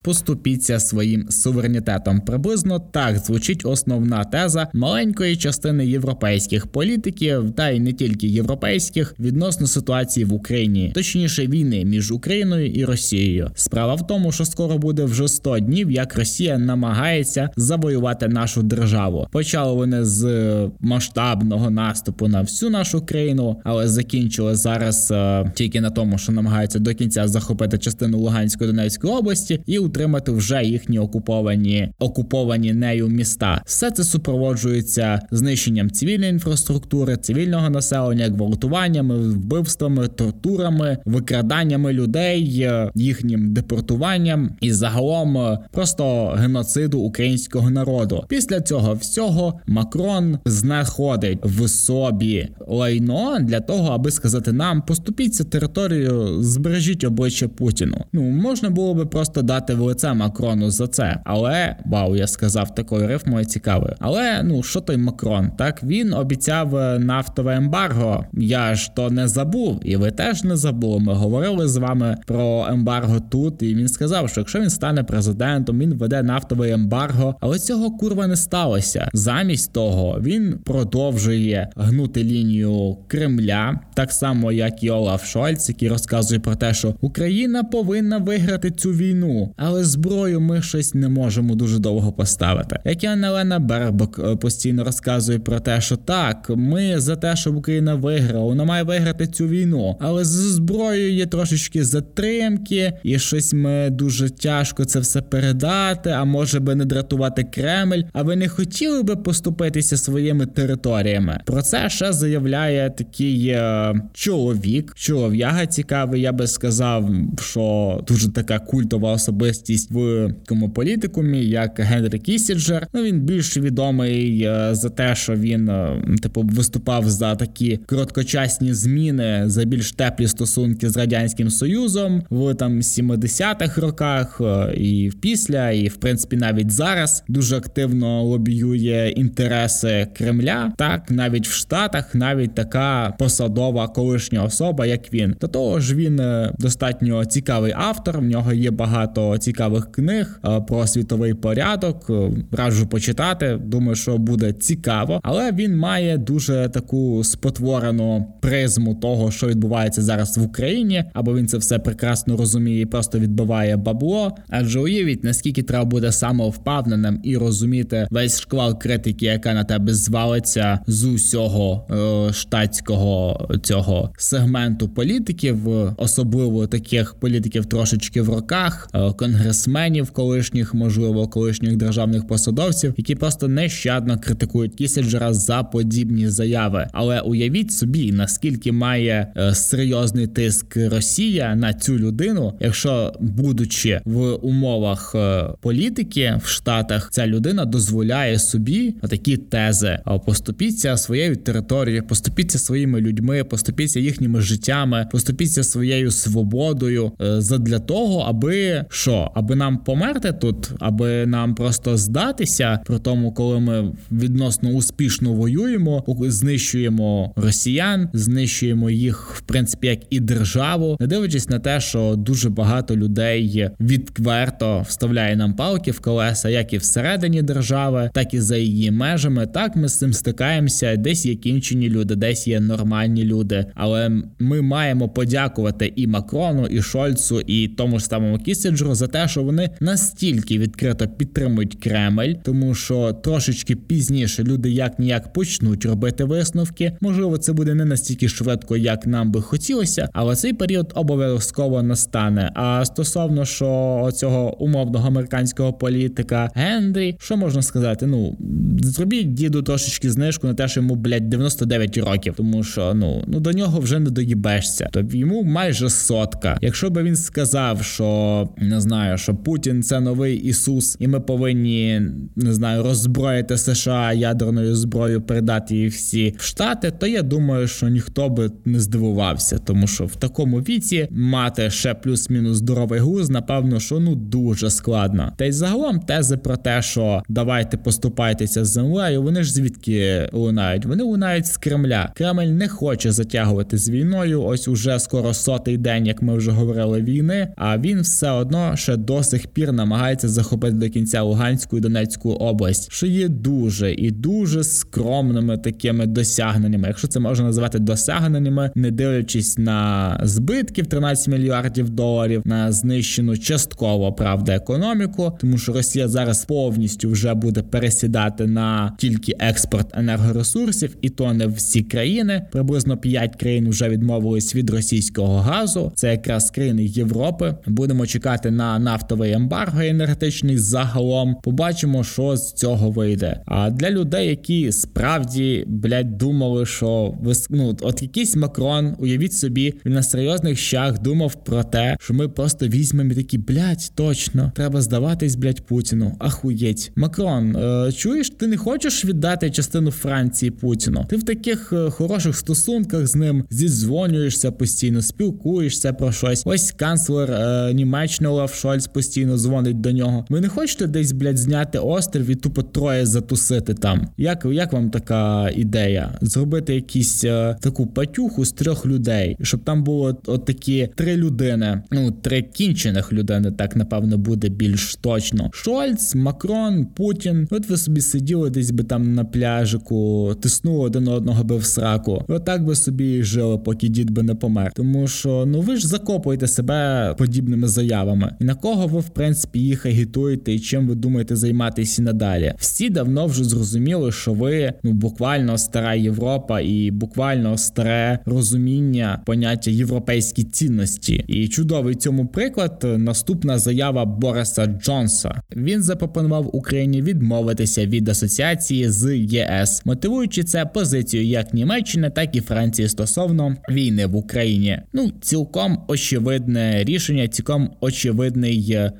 Поступіться 0.03 0.79
своїм 0.79 1.29
суверенітетом. 1.29 2.21
Приблизно 2.21 2.79
так 2.79 3.17
звучить 3.17 3.65
основна 3.65 4.23
теза 4.23 4.67
маленької 4.73 5.37
частини 5.37 5.87
європейських 5.87 6.67
політиків, 6.67 7.51
та 7.51 7.69
й 7.69 7.79
не 7.79 7.93
тільки 7.93 8.27
європейських, 8.27 9.15
відносно 9.19 9.67
ситуації 9.67 10.25
в 10.25 10.33
Україні, 10.33 10.91
точніше 10.95 11.47
війни 11.47 11.85
між 11.85 12.11
Україною 12.11 12.67
і 12.67 12.85
Росією. 12.85 13.51
Справа 13.55 13.95
в 13.95 14.07
тому, 14.07 14.31
що 14.31 14.45
скоро 14.45 14.77
буде 14.77 15.03
вже 15.03 15.27
100 15.27 15.59
днів, 15.59 15.91
як 15.91 16.15
Росія 16.15 16.57
намагається 16.57 17.49
завоювати 17.55 18.27
нашу 18.27 18.63
державу. 18.63 19.27
Почали 19.31 19.73
вони 19.73 20.05
з 20.05 20.69
масштабного 20.79 21.69
наступу 21.69 22.27
на 22.27 22.41
всю 22.41 22.71
нашу 22.71 23.05
країну, 23.05 23.61
але 23.63 23.87
закінчили 23.87 24.55
зараз 24.55 25.11
е, 25.11 25.51
тільки 25.55 25.81
на 25.81 25.89
тому, 25.89 26.17
що 26.17 26.31
намагаються 26.31 26.79
до 26.79 26.93
кінця 26.93 27.27
захопити 27.27 27.77
частину 27.77 28.17
Луганської 28.17 28.69
Донецької 28.69 29.13
області 29.13 29.61
і 29.65 29.88
утримати 29.89 30.31
вже 30.31 30.63
їхні 30.63 30.99
окуповані 30.99 31.89
окуповані 31.99 32.73
нею 32.73 33.07
міста. 33.07 33.61
Все 33.65 33.91
це 33.91 34.03
супроводжується 34.03 35.19
знищенням 35.31 35.91
цивільної 35.91 36.31
інфраструктури, 36.31 37.17
цивільного 37.17 37.69
населення, 37.69 38.25
гвалтуваннями, 38.25 39.17
вбивствами, 39.17 40.07
тортурами, 40.07 40.97
викраданнями 41.05 41.93
людей, 41.93 42.61
е, 42.61 42.91
їхнім 42.95 43.53
депортуванням 43.53 44.49
і 44.61 44.71
загалом 44.71 45.37
е, 45.37 45.59
просто 45.71 46.27
геноциду 46.27 46.99
українського 46.99 47.69
народу. 47.69 48.23
Після 48.27 48.61
цього 48.61 48.93
всього 48.93 49.59
Макрон 49.67 50.37
знаходить 50.45 51.39
в 51.43 51.67
собі 51.67 52.47
лайно 52.67 53.37
для 53.41 53.59
того, 53.59 53.89
аби 53.89 54.11
сказати 54.11 54.51
нам 54.51 54.81
поступіться 54.81 55.43
територію, 55.43 56.43
збережіть 56.43 57.03
обличчя 57.03 57.47
Путіну. 57.47 58.05
Ну 58.13 58.21
можна 58.21 58.69
було 58.69 58.93
би 58.93 59.05
просто 59.05 59.41
дати 59.41 59.73
в 59.79 59.83
лице 59.83 60.13
Макрону 60.13 60.71
за 60.71 60.87
це. 60.87 61.19
Але 61.23 61.75
вау, 61.85 62.15
я 62.15 62.27
сказав 62.27 62.75
такою 62.75 63.07
рифмою 63.07 63.45
цікавою. 63.45 63.95
Але 63.99 64.43
ну 64.43 64.63
що 64.63 64.81
той 64.81 64.97
Макрон? 64.97 65.51
Так 65.57 65.83
він 65.83 66.13
обіцяв 66.13 66.75
е, 66.75 66.99
нафтове 66.99 67.55
ембарго. 67.55 68.25
Я 68.33 68.75
ж 68.75 68.91
то 68.95 69.09
не 69.09 69.27
забув, 69.27 69.79
і 69.83 69.95
ви 69.95 70.11
теж 70.11 70.43
не 70.43 70.55
забули. 70.55 70.99
Ми 70.99 71.13
говорили 71.13 71.67
з 71.67 71.77
вами 71.77 72.17
про 72.27 72.67
ембарго 72.69 73.19
тут, 73.29 73.63
і 73.63 73.75
він 73.75 73.87
сказав, 73.87 74.29
що 74.29 74.41
якщо 74.41 74.59
він 74.59 74.69
стане 74.69 75.03
президентом, 75.03 75.79
він 75.79 75.93
веде 75.93 76.23
нафтове 76.23 76.71
ембарго. 76.71 77.35
Але 77.39 77.59
цього 77.59 77.91
курва 77.91 78.27
не 78.27 78.35
сталося. 78.35 79.09
Замість 79.13 79.73
того 79.73 80.19
він 80.21 80.59
продовжує 80.63 81.69
гнути 81.75 82.23
лінію 82.23 82.97
Кремля, 83.07 83.79
так 83.93 84.11
само 84.11 84.51
як 84.51 84.83
і 84.83 84.89
Олаф 84.89 85.25
Шольц, 85.25 85.69
який 85.69 85.89
розказує 85.89 86.39
про 86.39 86.55
те, 86.55 86.73
що 86.73 86.95
Україна 87.01 87.63
повинна 87.63 88.17
виграти 88.17 88.71
цю 88.71 88.89
війну 88.89 89.53
але 89.69 89.83
зброю 89.83 90.41
ми 90.41 90.61
щось 90.61 90.93
не 90.93 91.09
можемо 91.09 91.55
дуже 91.55 91.79
довго 91.79 92.11
поставити. 92.11 92.79
Як 92.85 93.03
і 93.03 93.07
Анна 93.07 93.59
Бербок 93.59 94.19
е, 94.19 94.35
постійно 94.35 94.83
розказує 94.83 95.39
про 95.39 95.59
те, 95.59 95.81
що 95.81 95.95
так, 95.95 96.51
ми 96.55 96.99
за 96.99 97.15
те, 97.15 97.35
щоб 97.35 97.55
Україна 97.55 97.95
виграла, 97.95 98.45
вона 98.45 98.63
має 98.63 98.83
виграти 98.83 99.27
цю 99.27 99.47
війну, 99.47 99.97
але 99.99 100.25
з 100.25 100.29
зброєю 100.29 101.13
є 101.13 101.25
трошечки 101.25 101.83
затримки, 101.83 102.93
і 103.03 103.19
щось 103.19 103.53
ми 103.53 103.89
дуже 103.89 104.29
тяжко 104.29 104.85
це 104.85 104.99
все 104.99 105.21
передати. 105.21 106.09
А 106.09 106.25
може 106.25 106.59
би 106.59 106.75
не 106.75 106.85
дратувати 106.85 107.43
Кремль, 107.43 108.01
а 108.13 108.23
ви 108.23 108.35
не 108.35 108.47
хотіли 108.47 109.03
би 109.03 109.15
поступитися 109.15 109.97
своїми 109.97 110.45
територіями? 110.45 111.39
Про 111.45 111.61
це 111.61 111.89
ще 111.89 112.13
заявляє 112.13 112.89
такий 112.89 113.47
е, 113.47 113.93
чоловік, 114.13 114.93
чолов'яга 114.95 115.65
цікавий. 115.65 116.21
Я 116.21 116.31
би 116.31 116.47
сказав, 116.47 117.09
що 117.41 118.03
дуже 118.07 118.31
така 118.31 118.59
культова 118.59 119.11
особистість 119.11 119.58
особистість 119.59 119.91
в 119.91 120.29
такому 120.45 120.69
політикумі, 120.69 121.45
як 121.45 121.79
Генрі 121.79 122.19
Кісіджер. 122.19 122.87
Ну 122.93 123.03
він 123.03 123.21
більш 123.21 123.57
відомий 123.57 124.43
е, 124.43 124.69
за 124.71 124.89
те, 124.89 125.15
що 125.15 125.35
він 125.35 125.69
е, 125.69 126.01
типу 126.21 126.41
виступав 126.41 127.09
за 127.09 127.35
такі 127.35 127.79
короткочасні 127.85 128.73
зміни 128.73 129.43
за 129.45 129.65
більш 129.65 129.91
теплі 129.91 130.27
стосунки 130.27 130.89
з 130.89 130.97
радянським 130.97 131.49
союзом 131.49 132.23
в 132.29 132.55
там 132.55 132.79
70-х 132.79 133.81
роках, 133.81 134.41
е, 134.41 134.73
і 134.77 135.11
після, 135.21 135.71
і 135.71 135.87
в 135.87 135.95
принципі 135.95 136.35
навіть 136.35 136.71
зараз 136.71 137.23
дуже 137.27 137.57
активно 137.57 138.23
лобіює 138.23 139.13
інтереси 139.15 140.07
Кремля. 140.17 140.73
Так 140.77 141.11
навіть 141.11 141.47
в 141.47 141.51
Штатах, 141.51 142.15
навіть 142.15 142.55
така 142.55 143.13
посадова 143.19 143.87
колишня 143.87 144.43
особа, 144.43 144.85
як 144.85 145.13
він, 145.13 145.35
до 145.41 145.47
того 145.47 145.79
ж 145.79 145.95
він 145.95 146.21
достатньо 146.59 147.25
цікавий 147.25 147.73
автор. 147.75 148.19
В 148.19 148.23
нього 148.23 148.53
є 148.53 148.71
багато 148.71 149.37
цікавих 149.37 149.48
книг 149.91 150.39
е, 150.45 150.61
про 150.61 150.87
світовий 150.87 151.33
порядок. 151.33 152.09
Е, 152.09 152.31
раджу 152.51 152.87
почитати. 152.89 153.59
Думаю, 153.65 153.95
що 153.95 154.17
буде 154.17 154.53
цікаво, 154.53 155.19
але 155.23 155.51
він 155.51 155.77
має 155.77 156.17
дуже 156.17 156.69
таку 156.73 157.23
спотворену 157.23 158.25
призму 158.41 158.95
того, 158.95 159.31
що 159.31 159.47
відбувається 159.47 160.01
зараз 160.01 160.37
в 160.37 160.43
Україні, 160.43 161.03
або 161.13 161.35
він 161.35 161.47
це 161.47 161.57
все 161.57 161.79
прекрасно 161.79 162.37
розуміє 162.37 162.81
і 162.81 162.85
просто 162.85 163.19
відбиває 163.19 163.77
бабло. 163.77 164.37
Адже 164.49 164.79
уявіть, 164.79 165.23
наскільки 165.23 165.63
треба 165.63 165.85
буде 165.85 166.11
самовпевненим 166.11 167.19
і 167.23 167.37
розуміти 167.37 168.07
весь 168.11 168.41
шквал 168.41 168.79
критики, 168.79 169.25
яка 169.25 169.53
на 169.53 169.63
тебе 169.63 169.93
звалиться 169.93 170.79
з 170.87 171.03
усього 171.03 171.87
е, 172.29 172.33
штатського 172.33 173.47
цього 173.63 174.11
сегменту 174.17 174.89
політиків, 174.89 175.57
особливо 175.97 176.67
таких 176.67 177.13
політиків 177.13 177.65
трошечки 177.65 178.21
в 178.21 178.29
роках. 178.29 178.89
Е, 178.93 179.13
конгресменів, 179.39 180.11
колишніх, 180.11 180.73
можливо, 180.73 181.27
колишніх 181.27 181.75
державних 181.75 182.27
посадовців, 182.27 182.93
які 182.97 183.15
просто 183.15 183.47
нещадно 183.47 184.19
критикують 184.19 184.75
Кісіджера 184.75 185.33
за 185.33 185.63
подібні 185.63 186.29
заяви. 186.29 186.87
Але 186.93 187.19
уявіть 187.19 187.71
собі, 187.71 188.11
наскільки 188.11 188.71
має 188.71 189.33
е, 189.37 189.55
серйозний 189.55 190.27
тиск 190.27 190.77
Росія 190.77 191.55
на 191.55 191.73
цю 191.73 191.97
людину, 191.97 192.53
якщо 192.59 193.13
будучи 193.19 194.01
в 194.05 194.33
умовах 194.35 195.11
е, 195.15 195.47
політики 195.61 196.39
в 196.43 196.47
Штатах, 196.47 197.09
ця 197.11 197.27
людина 197.27 197.65
дозволяє 197.65 198.39
собі 198.39 198.95
такі 199.09 199.37
тези: 199.37 199.99
поступіться 200.25 200.97
своєю 200.97 201.35
територією, 201.35 202.07
поступіться 202.07 202.59
своїми 202.59 203.01
людьми, 203.01 203.43
поступіться 203.43 203.99
їхніми 203.99 204.41
життями, 204.41 205.07
поступіться 205.11 205.63
своєю 205.63 206.11
свободою 206.11 207.11
е, 207.21 207.41
задля 207.41 207.79
того, 207.79 208.19
аби 208.19 208.85
що 208.89 209.28
аби 209.35 209.55
нам 209.55 209.77
померти 209.77 210.33
тут, 210.33 210.71
аби 210.79 211.25
нам 211.25 211.55
просто 211.55 211.97
здатися 211.97 212.79
при 212.85 212.99
тому, 212.99 213.31
коли 213.31 213.59
ми 213.59 213.91
відносно 214.11 214.69
успішно 214.69 215.33
воюємо, 215.33 216.03
знищуємо 216.19 217.33
росіян, 217.35 218.09
знищуємо 218.13 218.89
їх 218.89 219.35
в 219.35 219.41
принципі 219.41 219.87
як 219.87 219.99
і 220.09 220.19
державу, 220.19 220.97
не 220.99 221.07
дивлячись 221.07 221.49
на 221.49 221.59
те, 221.59 221.79
що 221.79 222.15
дуже 222.17 222.49
багато 222.49 222.95
людей 222.95 223.69
відверто 223.79 224.85
вставляє 224.87 225.35
нам 225.35 225.53
палки 225.53 225.91
в 225.91 225.99
колеса, 225.99 226.49
як 226.49 226.73
і 226.73 226.77
всередині 226.77 227.41
держави, 227.41 228.09
так 228.13 228.33
і 228.33 228.39
за 228.39 228.57
її 228.57 228.91
межами. 228.91 229.47
Так 229.47 229.75
ми 229.75 229.89
з 229.89 229.97
цим 229.97 230.13
стикаємося. 230.13 230.95
Десь 230.95 231.25
є 231.25 231.35
кінчені 231.35 231.89
люди, 231.89 232.15
десь 232.15 232.47
є 232.47 232.59
нормальні 232.59 233.23
люди. 233.23 233.65
Але 233.75 234.11
ми 234.39 234.61
маємо 234.61 235.09
подякувати 235.09 235.93
і 235.95 236.07
Макрону, 236.07 236.67
і 236.67 236.81
Шольцу, 236.81 237.41
і 237.41 237.67
тому 237.67 237.99
ж 237.99 238.05
самому 238.05 238.37
Кісіджеру 238.37 238.95
за 238.95 239.07
те, 239.07 239.18
що 239.27 239.43
вони 239.43 239.69
настільки 239.79 240.59
відкрито 240.59 241.07
підтримують 241.07 241.75
Кремль, 241.83 242.33
тому 242.43 242.75
що 242.75 243.13
трошечки 243.13 243.75
пізніше 243.75 244.43
люди 244.43 244.71
як 244.71 244.99
ніяк 244.99 245.33
почнуть 245.33 245.85
робити 245.85 246.23
висновки. 246.23 246.97
Можливо, 247.01 247.37
це 247.37 247.53
буде 247.53 247.73
не 247.73 247.85
настільки 247.85 248.29
швидко, 248.29 248.77
як 248.77 249.07
нам 249.07 249.31
би 249.31 249.41
хотілося, 249.41 250.09
але 250.13 250.35
цей 250.35 250.53
період 250.53 250.91
обов'язково 250.95 251.83
настане. 251.83 252.51
А 252.55 252.85
стосовно 252.85 253.45
що 253.45 254.09
цього 254.15 254.63
умовного 254.63 255.07
американського 255.07 255.73
політика 255.73 256.51
Генрі, 256.55 257.15
що 257.19 257.37
можна 257.37 257.61
сказати? 257.61 258.07
Ну 258.07 258.37
зробіть 258.81 259.33
діду 259.33 259.61
трошечки 259.61 260.11
знижку 260.11 260.47
на 260.47 260.53
те, 260.53 260.67
що 260.67 260.79
йому 260.79 260.95
блядь, 260.95 261.29
99 261.29 261.97
років, 261.97 262.33
тому 262.37 262.63
що 262.63 262.93
ну 262.93 263.23
ну 263.27 263.39
до 263.39 263.51
нього 263.51 263.79
вже 263.79 263.99
не 263.99 264.09
доїбешся. 264.09 264.89
То 264.91 265.05
йому 265.11 265.43
майже 265.43 265.89
сотка. 265.89 266.57
Якщо 266.61 266.89
би 266.89 267.03
він 267.03 267.15
сказав, 267.15 267.83
що 267.83 268.49
не 268.57 268.81
знаю 268.81 269.08
знаю, 269.09 269.17
що 269.17 269.35
Путін 269.35 269.83
це 269.83 269.99
новий 269.99 270.37
Ісус, 270.37 270.97
і 270.99 271.07
ми 271.07 271.19
повинні 271.19 272.01
не 272.35 272.53
знаю 272.53 272.83
роззброїти 272.83 273.57
США 273.57 274.13
ядерною 274.13 274.75
зброєю, 274.75 275.21
передати 275.21 275.75
її 275.75 275.87
всі 275.87 276.35
в 276.37 276.41
штати, 276.41 276.91
то 276.99 277.07
я 277.07 277.21
думаю, 277.21 277.67
що 277.67 277.87
ніхто 277.87 278.29
би 278.29 278.51
не 278.65 278.79
здивувався, 278.79 279.57
тому 279.57 279.87
що 279.87 280.05
в 280.05 280.15
такому 280.15 280.57
віці 280.57 281.07
мати 281.11 281.69
ще 281.69 281.93
плюс-мінус 281.93 282.57
здоровий 282.57 282.99
гуз, 282.99 283.29
напевно, 283.29 283.79
що 283.79 283.99
ну 283.99 284.15
дуже 284.15 284.69
складно. 284.69 285.33
Та 285.37 285.45
й 285.45 285.51
загалом 285.51 285.99
тези 285.99 286.37
про 286.37 286.57
те, 286.57 286.81
що 286.81 287.23
давайте 287.29 287.77
поступайтеся 287.77 288.65
з 288.65 288.67
землею, 288.67 289.23
вони 289.23 289.43
ж 289.43 289.53
звідки 289.53 290.29
лунають? 290.33 290.85
Вони 290.85 291.03
лунають 291.03 291.45
з 291.45 291.57
Кремля. 291.57 292.11
Кремль 292.15 292.51
не 292.51 292.67
хоче 292.67 293.11
затягувати 293.11 293.77
з 293.77 293.89
війною. 293.89 294.43
Ось 294.43 294.67
уже 294.67 294.99
скоро 294.99 295.33
сотий 295.33 295.77
день, 295.77 296.05
як 296.05 296.21
ми 296.21 296.37
вже 296.37 296.51
говорили, 296.51 297.01
війни. 297.01 297.47
А 297.57 297.77
він 297.77 298.01
все 298.01 298.31
одно 298.31 298.75
ще 298.89 298.97
до 298.97 299.23
сих 299.23 299.47
пір 299.47 299.73
намагається 299.73 300.29
захопити 300.29 300.73
до 300.73 300.89
кінця 300.89 301.21
Луганську 301.21 301.77
і 301.77 301.81
Донецьку 301.81 302.31
область, 302.31 302.91
що 302.91 303.07
є 303.07 303.27
дуже 303.27 303.93
і 303.93 304.11
дуже 304.11 304.63
скромними 304.63 305.57
такими 305.57 306.05
досягненнями, 306.05 306.87
якщо 306.87 307.07
це 307.07 307.19
можна 307.19 307.45
називати 307.45 307.79
досягненнями, 307.79 308.71
не 308.75 308.91
дивлячись 308.91 309.57
на 309.57 310.19
збитків 310.23 310.87
13 310.87 311.27
мільярдів 311.27 311.89
доларів, 311.89 312.41
на 312.45 312.71
знищену 312.71 313.37
частково 313.37 314.13
правда 314.13 314.55
економіку, 314.55 315.37
тому 315.41 315.57
що 315.57 315.73
Росія 315.73 316.07
зараз 316.07 316.45
повністю 316.45 317.09
вже 317.09 317.33
буде 317.33 317.61
пересідати 317.61 318.47
на 318.47 318.95
тільки 318.97 319.35
експорт 319.39 319.87
енергоресурсів, 319.93 320.95
і 321.01 321.09
то 321.09 321.33
не 321.33 321.47
всі 321.47 321.81
країни. 321.81 322.45
Приблизно 322.51 322.97
5 322.97 323.35
країн 323.35 323.69
вже 323.69 323.89
відмовились 323.89 324.55
від 324.55 324.69
російського 324.69 325.37
газу. 325.37 325.91
Це 325.95 326.11
якраз 326.11 326.51
країни 326.51 326.85
Європи. 326.85 327.55
Будемо 327.67 328.05
чекати 328.05 328.51
на 328.51 328.78
нафтовий 328.79 329.31
ембарго 329.31 329.81
енергетичний 329.81 330.57
загалом. 330.57 331.35
Побачимо, 331.43 332.03
що 332.03 332.37
з 332.37 332.53
цього 332.53 332.91
вийде. 332.91 333.41
А 333.45 333.69
для 333.69 333.89
людей, 333.91 334.27
які 334.27 334.71
справді 334.71 335.65
блядь, 335.67 336.17
думали, 336.17 336.65
що 336.65 337.13
ну, 337.49 337.77
от 337.81 338.01
якийсь 338.01 338.35
Макрон, 338.35 338.95
уявіть 338.99 339.33
собі, 339.33 339.73
він 339.85 339.93
на 339.93 340.03
серйозних 340.03 340.59
щах 340.59 341.01
думав 341.01 341.43
про 341.43 341.63
те, 341.63 341.97
що 341.99 342.13
ми 342.13 342.27
просто 342.29 342.67
візьмемо 342.67 343.11
і 343.11 343.15
такі, 343.15 343.37
блядь, 343.37 343.91
точно, 343.95 344.51
треба 344.55 344.81
здаватись, 344.81 345.35
блядь, 345.35 345.61
Путіну. 345.61 346.15
Ахуєть. 346.19 346.91
Макрон, 346.95 347.55
е, 347.55 347.91
чуєш, 347.91 348.29
ти 348.29 348.47
не 348.47 348.57
хочеш 348.57 349.05
віддати 349.05 349.49
частину 349.49 349.91
Франції 349.91 350.51
Путіну? 350.51 351.05
Ти 351.09 351.15
в 351.15 351.23
таких 351.23 351.73
е, 351.73 351.89
хороших 351.89 352.35
стосунках 352.37 353.07
з 353.07 353.15
ним 353.15 353.43
зідзвонюєшся 353.49 354.51
постійно, 354.51 355.01
спілкуєшся 355.01 355.93
про 355.93 356.11
щось. 356.11 356.43
Ось 356.45 356.71
канцлер 356.71 357.31
е, 357.31 357.73
Німеччини 357.73 358.29
Олаф 358.29 358.55
Шольц 358.69 358.87
постійно 358.87 359.37
дзвонить 359.37 359.81
до 359.81 359.91
нього. 359.91 360.25
Ви 360.29 360.41
не 360.41 360.47
хочете 360.47 360.87
десь, 360.87 361.11
блядь, 361.11 361.37
зняти 361.37 361.79
острів 361.79 362.29
і 362.29 362.35
тупо 362.35 362.63
троє 362.63 363.05
затусити 363.05 363.73
там? 363.73 364.07
Як 364.17 364.45
як 364.51 364.73
вам 364.73 364.89
така 364.89 365.49
ідея? 365.49 366.17
Зробити 366.21 366.75
якісь 366.75 367.23
е, 367.23 367.57
таку 367.61 367.87
патюху 367.87 368.45
з 368.45 368.51
трьох 368.51 368.85
людей, 368.85 369.37
щоб 369.41 369.63
там 369.63 369.83
було 369.83 370.17
от 370.25 370.45
такі 370.45 370.89
три 370.95 371.17
людини, 371.17 371.81
ну 371.91 372.11
три 372.11 372.41
кінчених 372.41 373.13
людини, 373.13 373.51
так 373.51 373.75
напевно 373.75 374.17
буде 374.17 374.49
більш 374.49 374.95
точно. 374.95 375.49
Шольц, 375.53 376.15
Макрон, 376.15 376.85
Путін. 376.85 377.47
От 377.51 377.69
ви 377.69 377.77
собі 377.77 378.01
сиділи 378.01 378.49
десь 378.49 378.71
би 378.71 378.83
там 378.83 379.13
на 379.13 379.25
пляжику, 379.25 380.31
тиснули 380.41 380.85
один 380.85 381.07
одного 381.07 381.43
би 381.43 381.57
в 381.57 381.65
сраку. 381.65 382.25
І 382.29 382.31
Отак 382.31 382.65
би 382.65 382.75
собі 382.75 383.23
жили, 383.23 383.57
поки 383.57 383.87
дід 383.87 384.11
би 384.11 384.23
не 384.23 384.35
помер. 384.35 384.71
Тому 384.75 385.07
що 385.07 385.43
ну 385.47 385.61
ви 385.61 385.75
ж 385.75 385.87
закопуєте 385.87 386.47
себе 386.47 387.15
подібними 387.17 387.67
заявами. 387.67 388.35
І 388.39 388.43
на 388.43 388.55
кого 388.61 388.87
ви 388.87 388.99
в 388.99 389.09
принципі 389.09 389.59
їх 389.59 389.85
агітуєте, 389.85 390.53
і 390.53 390.59
чим 390.59 390.87
ви 390.87 390.95
думаєте 390.95 391.35
займатися 391.35 392.01
надалі? 392.01 392.53
Всі 392.57 392.89
давно 392.89 393.25
вже 393.25 393.43
зрозуміли, 393.43 394.11
що 394.11 394.33
ви 394.33 394.73
ну 394.83 394.91
буквально 394.91 395.57
стара 395.57 395.95
Європа 395.95 396.61
і 396.61 396.91
буквально 396.91 397.57
старе 397.57 398.19
розуміння 398.25 399.21
поняття 399.25 399.71
європейські 399.71 400.43
цінності. 400.43 401.23
І 401.27 401.47
чудовий 401.47 401.95
цьому 401.95 402.27
приклад 402.27 402.85
наступна 402.97 403.59
заява 403.59 404.05
Бориса 404.05 404.65
Джонса. 404.65 405.41
Він 405.55 405.83
запропонував 405.83 406.55
Україні 406.55 407.01
відмовитися 407.01 407.85
від 407.85 408.09
асоціації 408.09 408.89
з 408.89 409.17
ЄС, 409.17 409.81
мотивуючи 409.85 410.43
це 410.43 410.65
позицією 410.65 411.29
як 411.29 411.53
Німеччини, 411.53 412.09
так 412.09 412.35
і 412.35 412.41
Франції 412.41 412.89
стосовно 412.89 413.55
війни 413.69 414.05
в 414.05 414.15
Україні. 414.15 414.79
Ну 414.93 415.11
цілком 415.21 415.77
очевидне 415.87 416.83
рішення, 416.83 417.27
цілком 417.27 417.69
очевидний, 417.79 418.48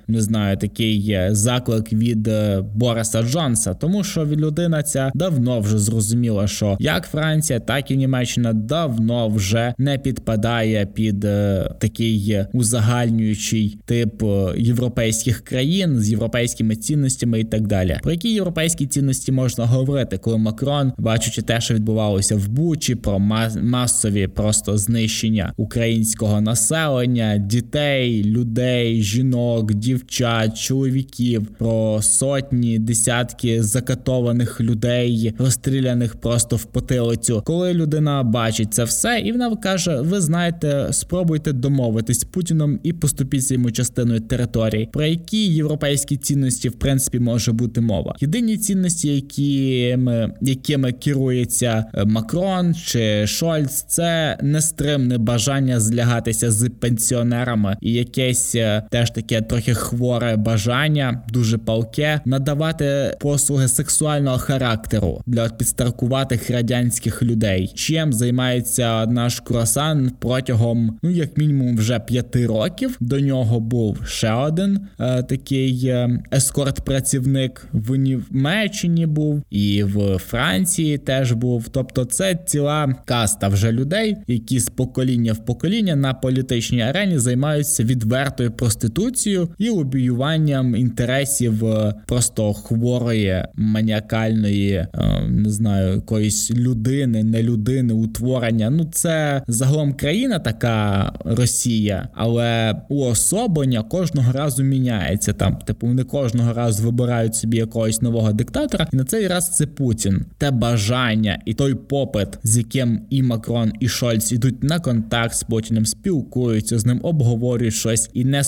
не 0.08 0.22
знаю, 0.22 0.58
такий 0.58 1.18
заклик 1.30 1.94
від 1.94 2.30
Бориса 2.76 3.24
Джонса, 3.24 3.74
тому 3.74 4.04
що 4.04 4.26
людина 4.26 4.84
ця 4.84 5.12
давно 5.16 5.60
вже 5.60 5.78
зрозуміла, 5.78 6.48
що 6.48 6.78
як 6.80 7.08
Франція, 7.08 7.60
так 7.60 7.92
і 7.92 7.98
Німеччина 7.98 8.54
давно 8.54 9.30
вже 9.30 9.74
не 9.78 9.98
підпадає 9.98 10.86
під 10.86 11.26
е, 11.26 11.70
такий 11.80 12.38
узагальнюючий 12.54 13.78
тип 13.86 14.24
е, 14.24 14.54
європейських 14.58 15.42
країн 15.42 16.00
з 16.00 16.10
європейськими 16.10 16.76
цінностями 16.76 17.40
і 17.40 17.44
так 17.44 17.68
далі. 17.68 18.00
Про 18.04 18.12
які 18.12 18.34
європейські 18.34 18.88
цінності 18.88 19.32
можна 19.32 19.66
говорити, 19.66 20.18
коли 20.18 20.38
Макрон, 20.38 20.94
бачучи 20.98 21.42
те, 21.42 21.62
що 21.62 21.74
відбувалося 21.74 22.36
в 22.36 22.48
Бучі, 22.48 22.96
про 22.96 23.20
масові 23.62 24.28
просто 24.28 24.78
знищення 24.78 25.54
українського 25.58 26.42
населення, 26.42 27.38
дітей, 27.38 28.24
людей, 28.24 29.02
жінок, 29.02 29.39
дівчат, 29.74 30.60
чоловіків, 30.60 31.48
про 31.58 32.02
сотні, 32.02 32.80
десятки 32.80 33.64
закатованих 33.64 34.62
людей, 34.62 35.34
розстріляних 35.38 36.16
просто 36.16 36.56
в 36.56 36.66
потилицю. 36.66 37.42
Коли 37.46 37.74
людина 37.74 38.24
бачить 38.24 38.74
це 38.74 38.84
все, 38.84 39.22
і 39.26 39.32
вона 39.32 39.56
каже: 39.56 40.02
Ви 40.02 40.22
знаєте, 40.22 40.88
спробуйте 40.92 41.54
домовитись 41.54 42.20
з 42.20 42.24
Путіном 42.24 42.80
і 42.84 42.94
поступіться 42.94 43.54
йому 43.54 43.72
частиною 43.72 44.20
території, 44.20 44.90
про 44.94 45.06
які 45.06 45.48
європейські 45.48 46.18
цінності 46.18 46.70
в 46.70 46.74
принципі 46.74 47.20
може 47.20 47.52
бути 47.52 47.82
мова. 47.82 48.16
Єдині 48.20 48.58
цінності, 48.58 49.16
якими, 49.16 50.34
якими 50.42 50.92
керується 50.92 51.86
е, 51.94 52.06
Макрон 52.06 52.76
чи 52.76 53.28
Шольц, 53.28 53.86
це 53.88 54.38
нестримне 54.44 55.18
бажання 55.18 55.80
злягатися 55.80 56.52
з 56.52 56.70
пенсіонерами 56.70 57.78
і 57.82 57.94
якесь 57.94 58.56
е, 58.56 58.84
теж 58.92 59.12
таке 59.12 59.29
трохи 59.30 59.74
хворе 59.74 60.36
бажання, 60.36 61.24
дуже 61.30 61.58
палке, 61.58 62.22
надавати 62.26 63.18
послуги 63.20 63.68
сексуального 63.68 64.38
характеру 64.38 65.22
для 65.26 65.50
підстаркуватих 65.50 66.50
радянських 66.50 67.24
людей. 67.24 67.72
Чим 67.76 68.14
займається 68.14 69.06
наш 69.06 69.40
круасан 69.40 70.12
протягом, 70.20 70.98
ну 71.04 71.10
як 71.10 71.38
мінімум, 71.38 71.78
вже 71.78 72.00
п'яти 72.00 72.48
років. 72.48 72.98
До 73.00 73.20
нього 73.20 73.60
був 73.60 73.98
ще 74.06 74.32
один 74.32 74.80
е, 75.00 75.24
такий 75.24 75.88
е, 75.88 76.20
ескорт-працівник 76.32 77.68
в 77.74 77.96
Німеччині 77.96 79.06
був 79.06 79.44
і 79.50 79.84
в 79.84 80.18
Франції 80.18 80.98
теж 80.98 81.32
був. 81.32 81.68
Тобто, 81.68 82.06
це 82.06 82.36
ціла 82.46 82.96
каста 83.06 83.48
вже 83.48 83.72
людей, 83.72 84.18
які 84.28 84.60
з 84.60 84.70
покоління 84.70 85.34
в 85.34 85.46
покоління 85.46 85.96
на 85.96 86.14
політичній 86.14 86.82
арені 86.82 87.20
займаються 87.20 87.84
відвертою 87.84 88.52
проституцією 88.52 89.19
і 89.28 89.70
лобіюванням 89.70 90.76
інтересів 90.76 91.66
е, 91.66 91.94
просто 92.08 92.54
хворої 92.54 93.46
маніакальної, 93.56 94.72
е, 94.74 94.88
не 95.30 95.50
знаю, 95.50 95.96
якоїсь 95.96 96.52
людини, 96.52 97.24
не 97.24 97.44
людини, 97.44 97.94
утворення. 97.94 98.70
Ну 98.70 98.86
це 98.92 99.44
загалом 99.48 99.94
країна 99.94 100.40
така 100.40 101.12
Росія, 101.26 102.10
але 102.14 102.76
уособлення 102.90 103.84
кожного 103.84 104.32
разу 104.32 104.64
міняється. 104.64 105.34
Там, 105.34 105.56
типу, 105.56 105.88
вони 105.88 106.04
кожного 106.04 106.54
разу 106.54 106.84
вибирають 106.84 107.36
собі 107.36 107.58
якогось 107.58 108.02
нового 108.02 108.34
диктатора, 108.34 108.88
і 108.94 108.96
на 108.96 109.04
цей 109.04 109.28
раз 109.28 109.58
це 109.58 109.68
Путін. 109.68 110.26
Те 110.38 110.52
бажання 110.52 111.42
і 111.46 111.54
той 111.54 111.76
попит, 111.76 112.28
з 112.44 112.58
яким 112.58 113.02
і 113.10 113.24
Макрон, 113.24 113.72
і 113.80 113.88
Шольц 113.88 114.32
ідуть 114.32 114.64
на 114.64 114.80
контакт 114.80 115.36
з 115.36 115.44
Путіним, 115.44 115.86
спілкуються 115.86 116.80
з 116.80 116.86
ним, 116.86 117.00
обговорюють 117.04 117.74
щось 117.74 118.10
і 118.14 118.26
не 118.26 118.44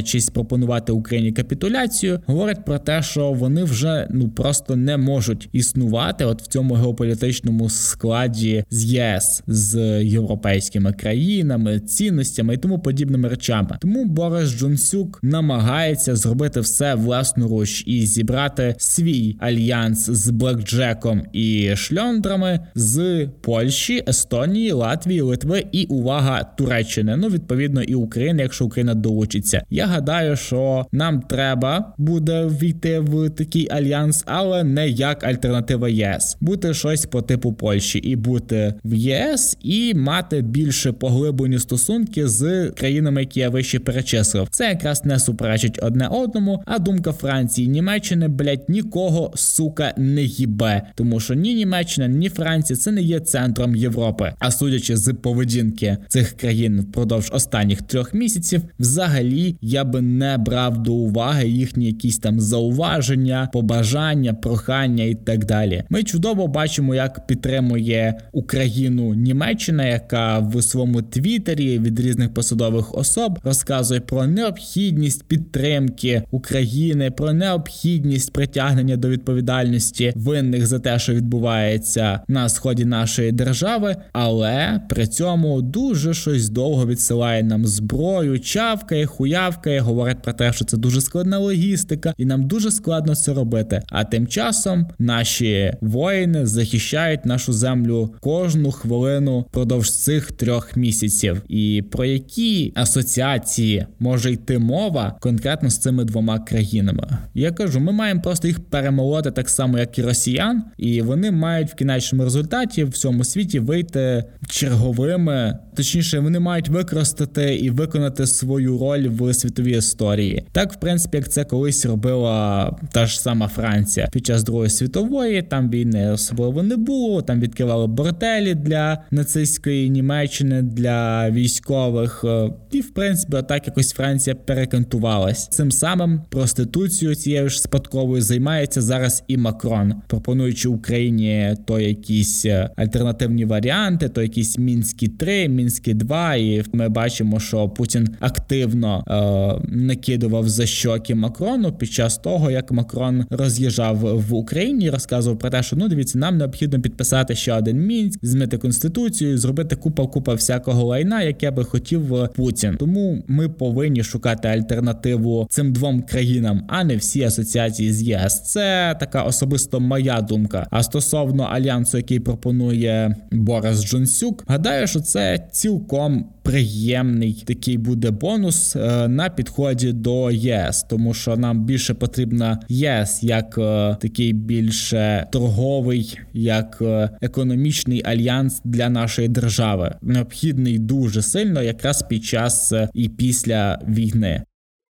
соромлячись 0.00 0.30
пропонувати 0.30 0.92
Україні 0.92 1.32
капітуляцію, 1.32 2.20
говорять 2.26 2.64
про 2.64 2.78
те, 2.78 3.02
що 3.02 3.32
вони 3.32 3.64
вже 3.64 4.06
ну 4.10 4.28
просто 4.28 4.76
не 4.76 4.96
можуть 4.96 5.48
існувати, 5.52 6.24
от 6.24 6.42
в 6.42 6.46
цьому 6.46 6.74
геополітичному 6.74 7.70
складі 7.70 8.64
з 8.70 8.84
ЄС 8.84 9.42
з 9.46 10.02
європейськими 10.04 10.92
країнами, 10.92 11.80
цінностями 11.80 12.54
і 12.54 12.56
тому 12.56 12.78
подібними 12.78 13.28
речами. 13.28 13.78
Тому 13.80 14.04
Борис 14.04 14.58
Джонсюк 14.58 15.18
намагається 15.22 16.16
зробити 16.16 16.60
все 16.60 16.94
власноруч 16.94 17.84
і 17.86 18.06
зібрати 18.06 18.74
свій 18.78 19.36
альянс 19.40 20.10
з 20.10 20.30
Блекджеком 20.30 21.22
і 21.32 21.76
шльондрами 21.76 22.60
з 22.74 23.28
Польщі, 23.40 24.04
Естонії, 24.08 24.72
Латвії, 24.72 25.20
Литви 25.20 25.64
і 25.72 25.84
увага 25.84 26.44
Туреччини. 26.44 27.16
Ну 27.16 27.28
відповідно 27.28 27.82
і 27.82 27.94
України, 27.94 28.42
якщо 28.42 28.64
Україна 28.64 28.94
долучиться. 28.94 29.62
Я 29.70 29.86
гадаю, 29.90 30.36
що 30.36 30.86
нам 30.92 31.20
треба 31.20 31.92
буде 31.98 32.46
війти 32.46 33.00
в 33.00 33.30
такий 33.30 33.68
альянс, 33.70 34.22
але 34.26 34.64
не 34.64 34.88
як 34.88 35.24
альтернатива 35.24 35.88
ЄС, 35.88 36.36
бути 36.40 36.74
щось 36.74 37.06
по 37.06 37.22
типу 37.22 37.52
Польщі 37.52 37.98
і 37.98 38.16
бути 38.16 38.74
в 38.84 38.94
ЄС 38.94 39.56
і 39.62 39.94
мати 39.94 40.42
більше 40.42 40.92
поглиблені 40.92 41.58
стосунки 41.58 42.28
з 42.28 42.70
країнами, 42.70 43.20
які 43.20 43.40
я 43.40 43.48
вище 43.48 43.78
перечислив. 43.78 44.48
Це 44.50 44.68
якраз 44.68 45.04
не 45.04 45.18
суперечить 45.18 45.78
одне 45.82 46.08
одному. 46.08 46.62
А 46.66 46.78
думка 46.78 47.12
Франції, 47.12 47.68
Німеччини, 47.68 48.28
блять, 48.28 48.68
нікого 48.68 49.32
сука 49.34 49.94
не 49.96 50.22
їбе, 50.22 50.82
тому 50.94 51.20
що 51.20 51.34
ні 51.34 51.54
Німеччина, 51.54 52.08
ні 52.08 52.28
Франція 52.28 52.76
це 52.76 52.92
не 52.92 53.02
є 53.02 53.20
центром 53.20 53.76
Європи. 53.76 54.32
А 54.38 54.50
судячи 54.50 54.96
з 54.96 55.14
поведінки 55.14 55.96
цих 56.08 56.32
країн 56.32 56.80
впродовж 56.80 57.30
останніх 57.32 57.82
трьох 57.82 58.14
місяців, 58.14 58.62
взагалі 58.78 59.56
я 59.60 59.79
би 59.84 60.00
не 60.00 60.38
брав 60.38 60.82
до 60.82 60.92
уваги 60.92 61.48
їхні 61.48 61.86
якісь 61.86 62.18
там 62.18 62.40
зауваження, 62.40 63.48
побажання, 63.52 64.34
прохання 64.34 65.04
і 65.04 65.14
так 65.14 65.44
далі. 65.44 65.84
Ми 65.88 66.02
чудово 66.02 66.46
бачимо, 66.46 66.94
як 66.94 67.26
підтримує 67.26 68.14
Україну 68.32 69.14
Німеччина, 69.14 69.86
яка 69.86 70.38
в 70.38 70.62
своєму 70.62 71.02
твіттері 71.02 71.78
від 71.78 72.00
різних 72.00 72.34
посадових 72.34 72.94
особ 72.98 73.38
розказує 73.44 74.00
про 74.00 74.26
необхідність 74.26 75.24
підтримки 75.24 76.22
України, 76.30 77.10
про 77.10 77.32
необхідність 77.32 78.32
притягнення 78.32 78.96
до 78.96 79.08
відповідальності 79.08 80.12
винних 80.16 80.66
за 80.66 80.78
те, 80.78 80.98
що 80.98 81.14
відбувається 81.14 82.20
на 82.28 82.48
сході 82.48 82.84
нашої 82.84 83.32
держави, 83.32 83.96
але 84.12 84.80
при 84.88 85.06
цьому 85.06 85.62
дуже 85.62 86.14
щось 86.14 86.48
довго 86.48 86.86
відсилає 86.86 87.42
нам 87.42 87.66
зброю, 87.66 88.40
чавкає, 88.40 89.06
хуявкає, 89.06 89.69
говорить 89.78 90.22
про 90.22 90.32
те, 90.32 90.52
що 90.52 90.64
це 90.64 90.76
дуже 90.76 91.00
складна 91.00 91.38
логістика, 91.38 92.14
і 92.16 92.24
нам 92.24 92.46
дуже 92.46 92.70
складно 92.70 93.14
це 93.14 93.34
робити. 93.34 93.82
А 93.88 94.04
тим 94.04 94.26
часом 94.26 94.86
наші 94.98 95.72
воїни 95.80 96.46
захищають 96.46 97.26
нашу 97.26 97.52
землю 97.52 98.14
кожну 98.20 98.72
хвилину 98.72 99.40
впродовж 99.40 99.90
цих 99.90 100.32
трьох 100.32 100.76
місяців. 100.76 101.42
І 101.48 101.84
про 101.90 102.04
які 102.04 102.72
асоціації 102.74 103.86
може 103.98 104.32
йти 104.32 104.58
мова 104.58 105.16
конкретно 105.20 105.70
з 105.70 105.78
цими 105.78 106.04
двома 106.04 106.38
країнами? 106.38 107.08
Я 107.34 107.52
кажу, 107.52 107.80
ми 107.80 107.92
маємо 107.92 108.20
просто 108.20 108.48
їх 108.48 108.60
перемолоти 108.60 109.30
так 109.30 109.48
само, 109.48 109.78
як 109.78 109.98
і 109.98 110.02
росіян, 110.02 110.64
і 110.78 111.02
вони 111.02 111.30
мають 111.30 111.70
в 111.70 111.74
кінечному 111.74 112.24
результаті 112.24 112.84
в 112.84 112.88
всьому 112.88 113.24
світі 113.24 113.60
вийти 113.60 114.24
черговими, 114.48 115.58
точніше, 115.76 116.18
вони 116.18 116.40
мають 116.40 116.68
використати 116.68 117.56
і 117.56 117.70
виконати 117.70 118.26
свою 118.26 118.78
роль 118.78 119.08
в 119.08 119.34
світовій 119.34 119.59
історії. 119.66 120.44
Так, 120.52 120.72
в 120.72 120.76
принципі, 120.76 121.16
як 121.16 121.28
це 121.28 121.44
колись 121.44 121.86
робила 121.86 122.76
та 122.92 123.06
ж 123.06 123.20
сама 123.20 123.48
Франція 123.48 124.08
під 124.12 124.26
час 124.26 124.44
Другої 124.44 124.70
світової, 124.70 125.42
там 125.42 125.70
війни 125.70 126.10
особливо 126.10 126.62
не 126.62 126.76
було. 126.76 127.22
Там 127.22 127.40
відкривали 127.40 127.86
бортелі 127.86 128.54
для 128.54 128.98
нацистської 129.10 129.90
Німеччини 129.90 130.62
для 130.62 131.30
військових, 131.30 132.24
е, 132.24 132.50
і 132.70 132.80
в 132.80 132.90
принципі, 132.90 133.36
отак 133.36 133.66
якось 133.66 133.92
Франція 133.92 134.36
перекантувалась. 134.36 135.48
Цим 135.48 135.70
самим 135.70 136.20
проституцією 136.28 137.16
цією 137.16 137.48
ж 137.48 137.62
спадковою 137.62 138.22
займається 138.22 138.80
зараз 138.80 139.24
і 139.28 139.36
Макрон, 139.36 139.94
пропонуючи 140.06 140.68
Україні 140.68 141.56
то 141.66 141.80
якісь 141.80 142.44
е, 142.44 142.70
альтернативні 142.76 143.44
варіанти, 143.44 144.08
то 144.08 144.22
якісь 144.22 144.58
мінські 144.58 145.08
3 145.08 145.48
мінські 145.48 145.94
2 145.94 146.34
і 146.34 146.62
ми 146.72 146.88
бачимо, 146.88 147.40
що 147.40 147.68
Путін 147.68 148.08
активно 148.20 149.04
е, 149.08 149.49
накидував 149.68 150.48
за 150.48 150.66
щоки 150.66 151.14
Макрону 151.14 151.72
під 151.72 151.92
час 151.92 152.18
того, 152.18 152.50
як 152.50 152.72
Макрон 152.72 153.24
роз'їжджав 153.30 153.96
в 154.28 154.34
Україні, 154.34 154.90
розказував 154.90 155.38
про 155.38 155.50
те, 155.50 155.62
що 155.62 155.76
ну 155.76 155.88
дивіться, 155.88 156.18
нам 156.18 156.38
необхідно 156.38 156.80
підписати 156.80 157.34
ще 157.34 157.52
один 157.52 157.86
мінськ, 157.86 158.18
змити 158.22 158.58
конституцію, 158.58 159.38
зробити 159.38 159.76
купа 159.76 160.06
купа 160.06 160.34
всякого 160.34 160.84
лайна, 160.84 161.22
яке 161.22 161.50
би 161.50 161.64
хотів 161.64 162.14
е, 162.14 162.28
Путін. 162.36 162.76
Тому 162.78 163.24
ми 163.26 163.48
повинні 163.48 164.04
шукати 164.04 164.48
альтернативу 164.48 165.46
цим 165.50 165.72
двом 165.72 166.02
країнам, 166.02 166.64
а 166.68 166.84
не 166.84 166.96
всі 166.96 167.22
асоціації 167.22 167.92
з 167.92 168.02
ЄС. 168.02 168.42
Це 168.42 168.96
така 169.00 169.22
особисто 169.22 169.80
моя 169.80 170.20
думка. 170.20 170.66
А 170.70 170.82
стосовно 170.82 171.42
альянсу, 171.42 171.96
який 171.96 172.20
пропонує 172.20 173.16
Борис 173.32 173.84
Джонсюк, 173.84 174.44
гадаю, 174.46 174.86
що 174.86 175.00
це 175.00 175.48
цілком 175.52 176.24
приємний 176.42 177.44
такий 177.46 177.78
буде 177.78 178.10
бонус 178.10 178.76
е, 178.76 179.08
на 179.08 179.28
підході 179.40 179.92
до 179.92 180.30
ЄС, 180.30 180.82
тому 180.82 181.14
що 181.14 181.36
нам 181.36 181.64
більше 181.64 181.94
потрібна 181.94 182.60
ЄС 182.68 183.22
як 183.22 183.58
е, 183.58 183.96
такий 184.00 184.32
більше 184.32 185.26
торговий, 185.32 186.18
як 186.32 186.78
е, 186.82 187.10
економічний 187.20 188.02
альянс 188.04 188.60
для 188.64 188.88
нашої 188.88 189.28
держави, 189.28 189.94
необхідний 190.02 190.78
дуже 190.78 191.22
сильно, 191.22 191.62
якраз 191.62 192.02
під 192.02 192.24
час 192.24 192.72
і 192.94 193.08
після 193.08 193.78
війни. 193.88 194.42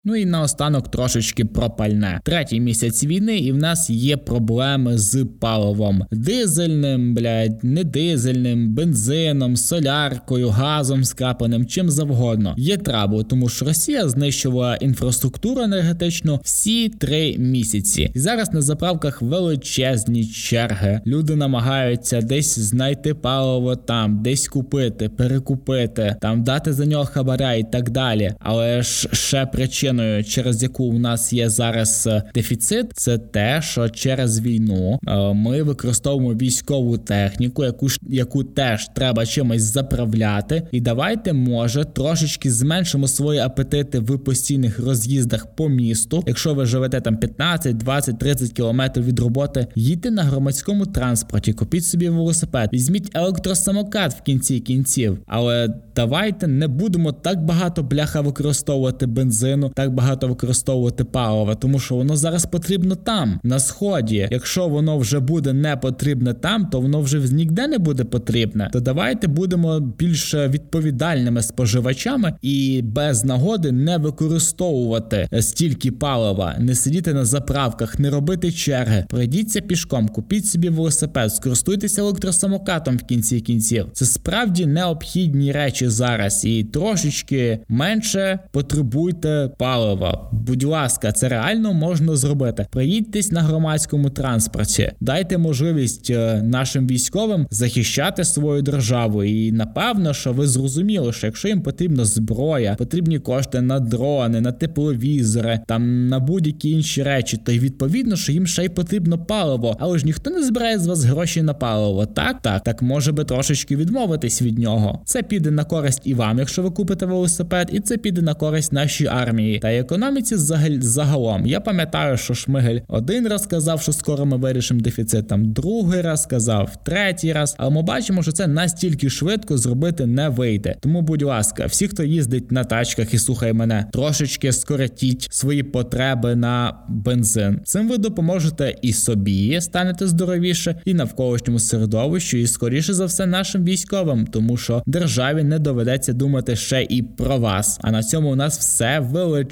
Ну 0.06 0.16
і 0.16 0.26
наостанок 0.26 0.92
трошечки 0.92 1.46
про 1.46 1.70
пальне. 1.70 2.22
Третій 2.24 2.60
місяць 2.60 3.04
війни, 3.04 3.38
і 3.38 3.52
в 3.52 3.58
нас 3.58 3.90
є 3.90 4.18
проблеми 4.18 4.98
з 4.98 5.26
паливом 5.40 6.04
дизельним, 6.12 7.14
блядь, 7.14 7.64
не 7.64 7.84
дизельним, 7.84 8.74
бензином, 8.74 9.58
соляркою, 9.58 10.50
газом 10.50 11.04
скрапленим, 11.04 11.66
чим 11.66 11.90
завгодно. 11.90 12.56
Є 12.58 12.78
трабли, 12.78 13.24
тому 13.24 13.50
що 13.50 13.66
Росія 13.66 14.10
знищувала 14.10 14.76
інфраструктуру 14.76 15.62
енергетичну 15.62 16.40
всі 16.44 16.90
три 16.90 17.38
місяці. 17.38 18.12
І 18.16 18.20
зараз 18.20 18.54
на 18.54 18.62
заправках 18.62 19.22
величезні 19.22 20.26
черги. 20.26 21.02
Люди 21.06 21.36
намагаються 21.36 22.22
десь 22.22 22.60
знайти 22.60 23.14
паливо 23.14 23.76
там, 23.76 24.24
десь 24.24 24.48
купити, 24.48 25.10
перекупити, 25.10 26.16
там 26.22 26.44
дати 26.44 26.74
за 26.74 26.86
нього 26.86 27.06
хабаря 27.06 27.54
і 27.54 27.72
так 27.72 27.90
далі. 27.90 28.34
Але 28.40 28.82
ж 28.82 29.10
ще 29.12 29.46
причин 29.46 29.93
причиною, 29.94 30.24
через 30.24 30.64
яку 30.64 30.84
у 30.84 31.00
нас 31.00 31.34
є 31.34 31.50
зараз 31.50 32.08
е, 32.08 32.24
дефіцит, 32.34 32.92
це 32.94 33.18
те, 33.18 33.62
що 33.62 33.90
через 33.90 34.40
війну 34.40 35.00
е, 35.08 35.34
ми 35.34 35.64
використовуємо 35.64 36.34
військову 36.34 36.98
техніку, 36.98 37.64
яку 37.64 37.90
ж 37.90 38.00
яку 38.10 38.44
теж 38.44 38.90
треба 38.96 39.26
чимось 39.26 39.62
заправляти. 39.62 40.68
І 40.72 40.82
давайте, 40.82 41.34
може, 41.34 41.86
трошечки 41.86 42.52
зменшимо 42.52 43.08
свої 43.08 43.40
апетити 43.40 44.00
в 44.00 44.20
постійних 44.20 44.80
роз'їздах 44.80 45.56
по 45.56 45.70
місту. 45.70 46.24
Якщо 46.28 46.54
ви 46.54 46.66
живете 46.66 47.02
там 47.02 47.18
15, 47.18 47.78
20, 47.78 48.20
30 48.20 48.52
кілометрів 48.52 49.06
від 49.06 49.20
роботи, 49.20 49.68
їдьте 49.76 50.12
на 50.12 50.24
громадському 50.24 50.86
транспорті, 50.86 51.54
купіть 51.54 51.86
собі 51.86 52.10
велосипед, 52.10 52.70
візьміть 52.74 53.12
електросамокат 53.14 54.14
в 54.14 54.22
кінці 54.22 54.60
кінців, 54.60 55.20
але 55.28 55.74
давайте 55.96 56.48
не 56.48 56.68
будемо 56.68 57.12
так 57.12 57.46
багато 57.46 57.84
бляха 57.84 58.22
використовувати 58.22 59.06
бензину 59.06 59.70
так 59.84 59.94
багато 59.94 60.28
використовувати 60.28 61.04
палива, 61.04 61.56
тому 61.56 61.80
що 61.80 61.96
воно 61.96 62.18
зараз 62.18 62.46
потрібно 62.46 62.96
там, 62.96 63.40
на 63.44 63.60
сході. 63.60 64.28
Якщо 64.32 64.68
воно 64.68 64.98
вже 64.98 65.20
буде 65.20 65.54
не 65.54 65.78
потрібне 65.78 66.34
там, 66.34 66.66
то 66.66 66.82
воно 66.82 67.02
вже 67.02 67.20
ніде 67.34 67.68
не 67.68 67.78
буде 67.78 68.04
потрібне. 68.04 68.70
То 68.74 68.80
давайте 68.80 69.28
будемо 69.28 69.80
більш 69.80 70.34
відповідальними 70.34 71.42
споживачами 71.42 72.34
і 72.42 72.82
без 72.84 73.26
нагоди 73.26 73.72
не 73.72 73.98
використовувати 73.98 75.28
стільки 75.40 75.92
палива, 75.92 76.56
не 76.60 76.76
сидіти 76.76 77.14
на 77.14 77.26
заправках, 77.26 78.00
не 78.00 78.10
робити 78.10 78.52
черги. 78.52 79.06
Пройдіться 79.10 79.62
пішком, 79.62 80.08
купіть 80.08 80.46
собі 80.46 80.70
велосипед, 80.70 81.34
скористуйтеся 81.34 82.02
електросамокатом 82.02 82.98
в 82.98 83.04
кінці 83.04 83.42
кінців. 83.42 83.86
Це 83.94 84.06
справді 84.06 84.66
необхідні 84.66 85.52
речі 85.52 85.90
зараз, 85.90 86.46
і 86.46 86.64
трошечки 86.64 87.60
менше 87.68 88.40
потребуйте 88.52 89.50
палива 89.58 89.73
палива. 89.74 90.30
Будь 90.32 90.64
ласка, 90.64 91.12
це 91.12 91.30
реально 91.30 91.74
можна 91.74 92.16
зробити. 92.16 92.66
Приїдьтесь 92.72 93.32
на 93.32 93.42
громадському 93.42 94.10
транспорті, 94.10 94.92
дайте 95.00 95.38
можливість 95.38 96.10
е, 96.10 96.42
нашим 96.44 96.88
військовим 96.88 97.48
захищати 97.52 98.24
свою 98.24 98.62
державу. 98.62 99.24
І 99.24 99.52
напевно, 99.52 100.14
що 100.14 100.34
ви 100.34 100.48
зрозуміли, 100.48 101.14
що 101.14 101.28
якщо 101.28 101.48
їм 101.48 101.62
потрібна 101.62 102.06
зброя, 102.06 102.76
потрібні 102.78 103.20
кошти 103.20 103.62
на 103.62 103.80
дрони, 103.80 104.42
на 104.42 104.52
тепловізори, 104.52 105.60
там 105.68 106.08
на 106.08 106.20
будь-які 106.20 106.70
інші 106.70 107.04
речі, 107.04 107.38
то 107.46 107.52
й 107.52 107.60
відповідно, 107.60 108.16
що 108.16 108.32
їм 108.32 108.48
ще 108.48 108.66
й 108.66 108.70
потрібно 108.70 109.18
паливо. 109.18 109.78
Але 109.80 110.00
ж 110.00 110.06
ніхто 110.06 110.32
не 110.32 110.44
збирає 110.44 110.80
з 110.80 110.88
вас 110.88 111.04
гроші 111.04 111.42
на 111.42 111.54
паливо. 111.54 112.06
Так, 112.06 112.42
так, 112.42 112.64
так 112.64 112.82
може 112.82 113.12
би 113.12 113.24
трошечки 113.24 113.76
відмовитись 113.76 114.42
від 114.42 114.60
нього. 114.60 115.02
Це 115.06 115.24
піде 115.24 115.52
на 115.52 115.64
користь 115.64 116.02
і 116.06 116.14
вам, 116.14 116.40
якщо 116.40 116.62
ви 116.62 116.72
купите 116.72 117.06
велосипед, 117.06 117.70
і 117.72 117.80
це 117.80 117.98
піде 117.98 118.22
на 118.22 118.34
користь 118.34 118.74
нашій 118.74 119.08
армії 119.08 119.63
та 119.64 119.70
й 119.70 119.78
економіці 119.78 120.36
загалом. 120.82 121.46
Я 121.46 121.60
пам'ятаю, 121.60 122.18
що 122.18 122.34
Шмигель 122.34 122.80
один 122.88 123.28
раз 123.28 123.44
сказав, 123.44 123.82
що 123.82 123.94
скоро 123.94 124.26
ми 124.26 124.38
вирішимо 124.38 124.82
дефіцит, 124.82 125.28
там 125.28 125.52
другий 125.52 126.02
раз 126.02 126.24
сказав, 126.24 126.84
третій 126.84 127.34
раз. 127.34 127.56
Але 127.58 127.72
ми 127.72 127.82
бачимо, 127.82 128.24
що 128.24 128.32
це 128.32 128.48
настільки 128.48 129.10
швидко 129.10 129.58
зробити 129.58 130.06
не 130.06 130.30
вийде. 130.30 130.76
Тому, 130.80 131.02
будь 131.02 131.22
ласка, 131.22 131.66
всі, 131.66 131.88
хто 131.88 132.04
їздить 132.04 132.52
на 132.52 132.64
тачках 132.64 133.14
і 133.14 133.18
слухає 133.18 133.54
мене, 133.54 133.86
трошечки 133.94 134.52
скоротіть 134.52 135.28
свої 135.32 135.64
потреби 135.64 136.36
на 136.36 136.78
бензин. 136.90 137.60
Цим 137.66 137.90
ви 137.90 137.98
допоможете 137.98 138.76
і 138.82 138.94
собі 138.94 139.62
станете 139.62 140.08
здоровіше, 140.08 140.76
і 140.86 140.94
навколишньому 140.94 141.60
середовищу, 141.60 142.38
і 142.38 142.48
скоріше 142.48 142.94
за 142.94 143.06
все 143.06 143.26
нашим 143.26 143.64
військовим, 143.64 144.28
тому 144.28 144.58
що 144.58 144.84
державі 144.86 145.44
не 145.44 145.60
доведеться 145.60 146.14
думати 146.14 146.56
ще 146.56 146.84
і 146.90 147.04
про 147.04 147.38
вас. 147.38 147.80
А 147.82 147.92
на 147.92 148.04
цьому 148.04 148.32
у 148.32 148.36
нас 148.36 148.60
все 148.60 149.00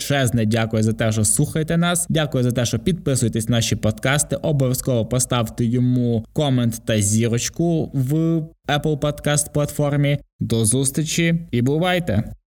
величезне. 0.02 0.46
Дякую 0.46 0.84
за 0.84 0.94
те, 0.94 1.12
що 1.12 1.26
слухаєте 1.26 1.78
нас. 1.78 2.06
Дякую 2.10 2.44
за 2.44 2.52
те, 2.52 2.66
що 2.66 2.80
підписуєтесь 2.80 3.50
на 3.50 3.56
наші 3.56 3.76
подкасти. 3.76 4.36
Обов'язково 4.36 5.06
поставте 5.06 5.66
йому 5.66 6.26
комент 6.34 6.82
та 6.86 7.02
зірочку 7.02 7.92
в 7.94 8.14
Apple 8.68 9.00
Podcast 9.00 9.54
платформі. 9.54 10.20
До 10.40 10.66
зустрічі 10.66 11.48
і 11.52 11.62
бувайте! 11.62 12.41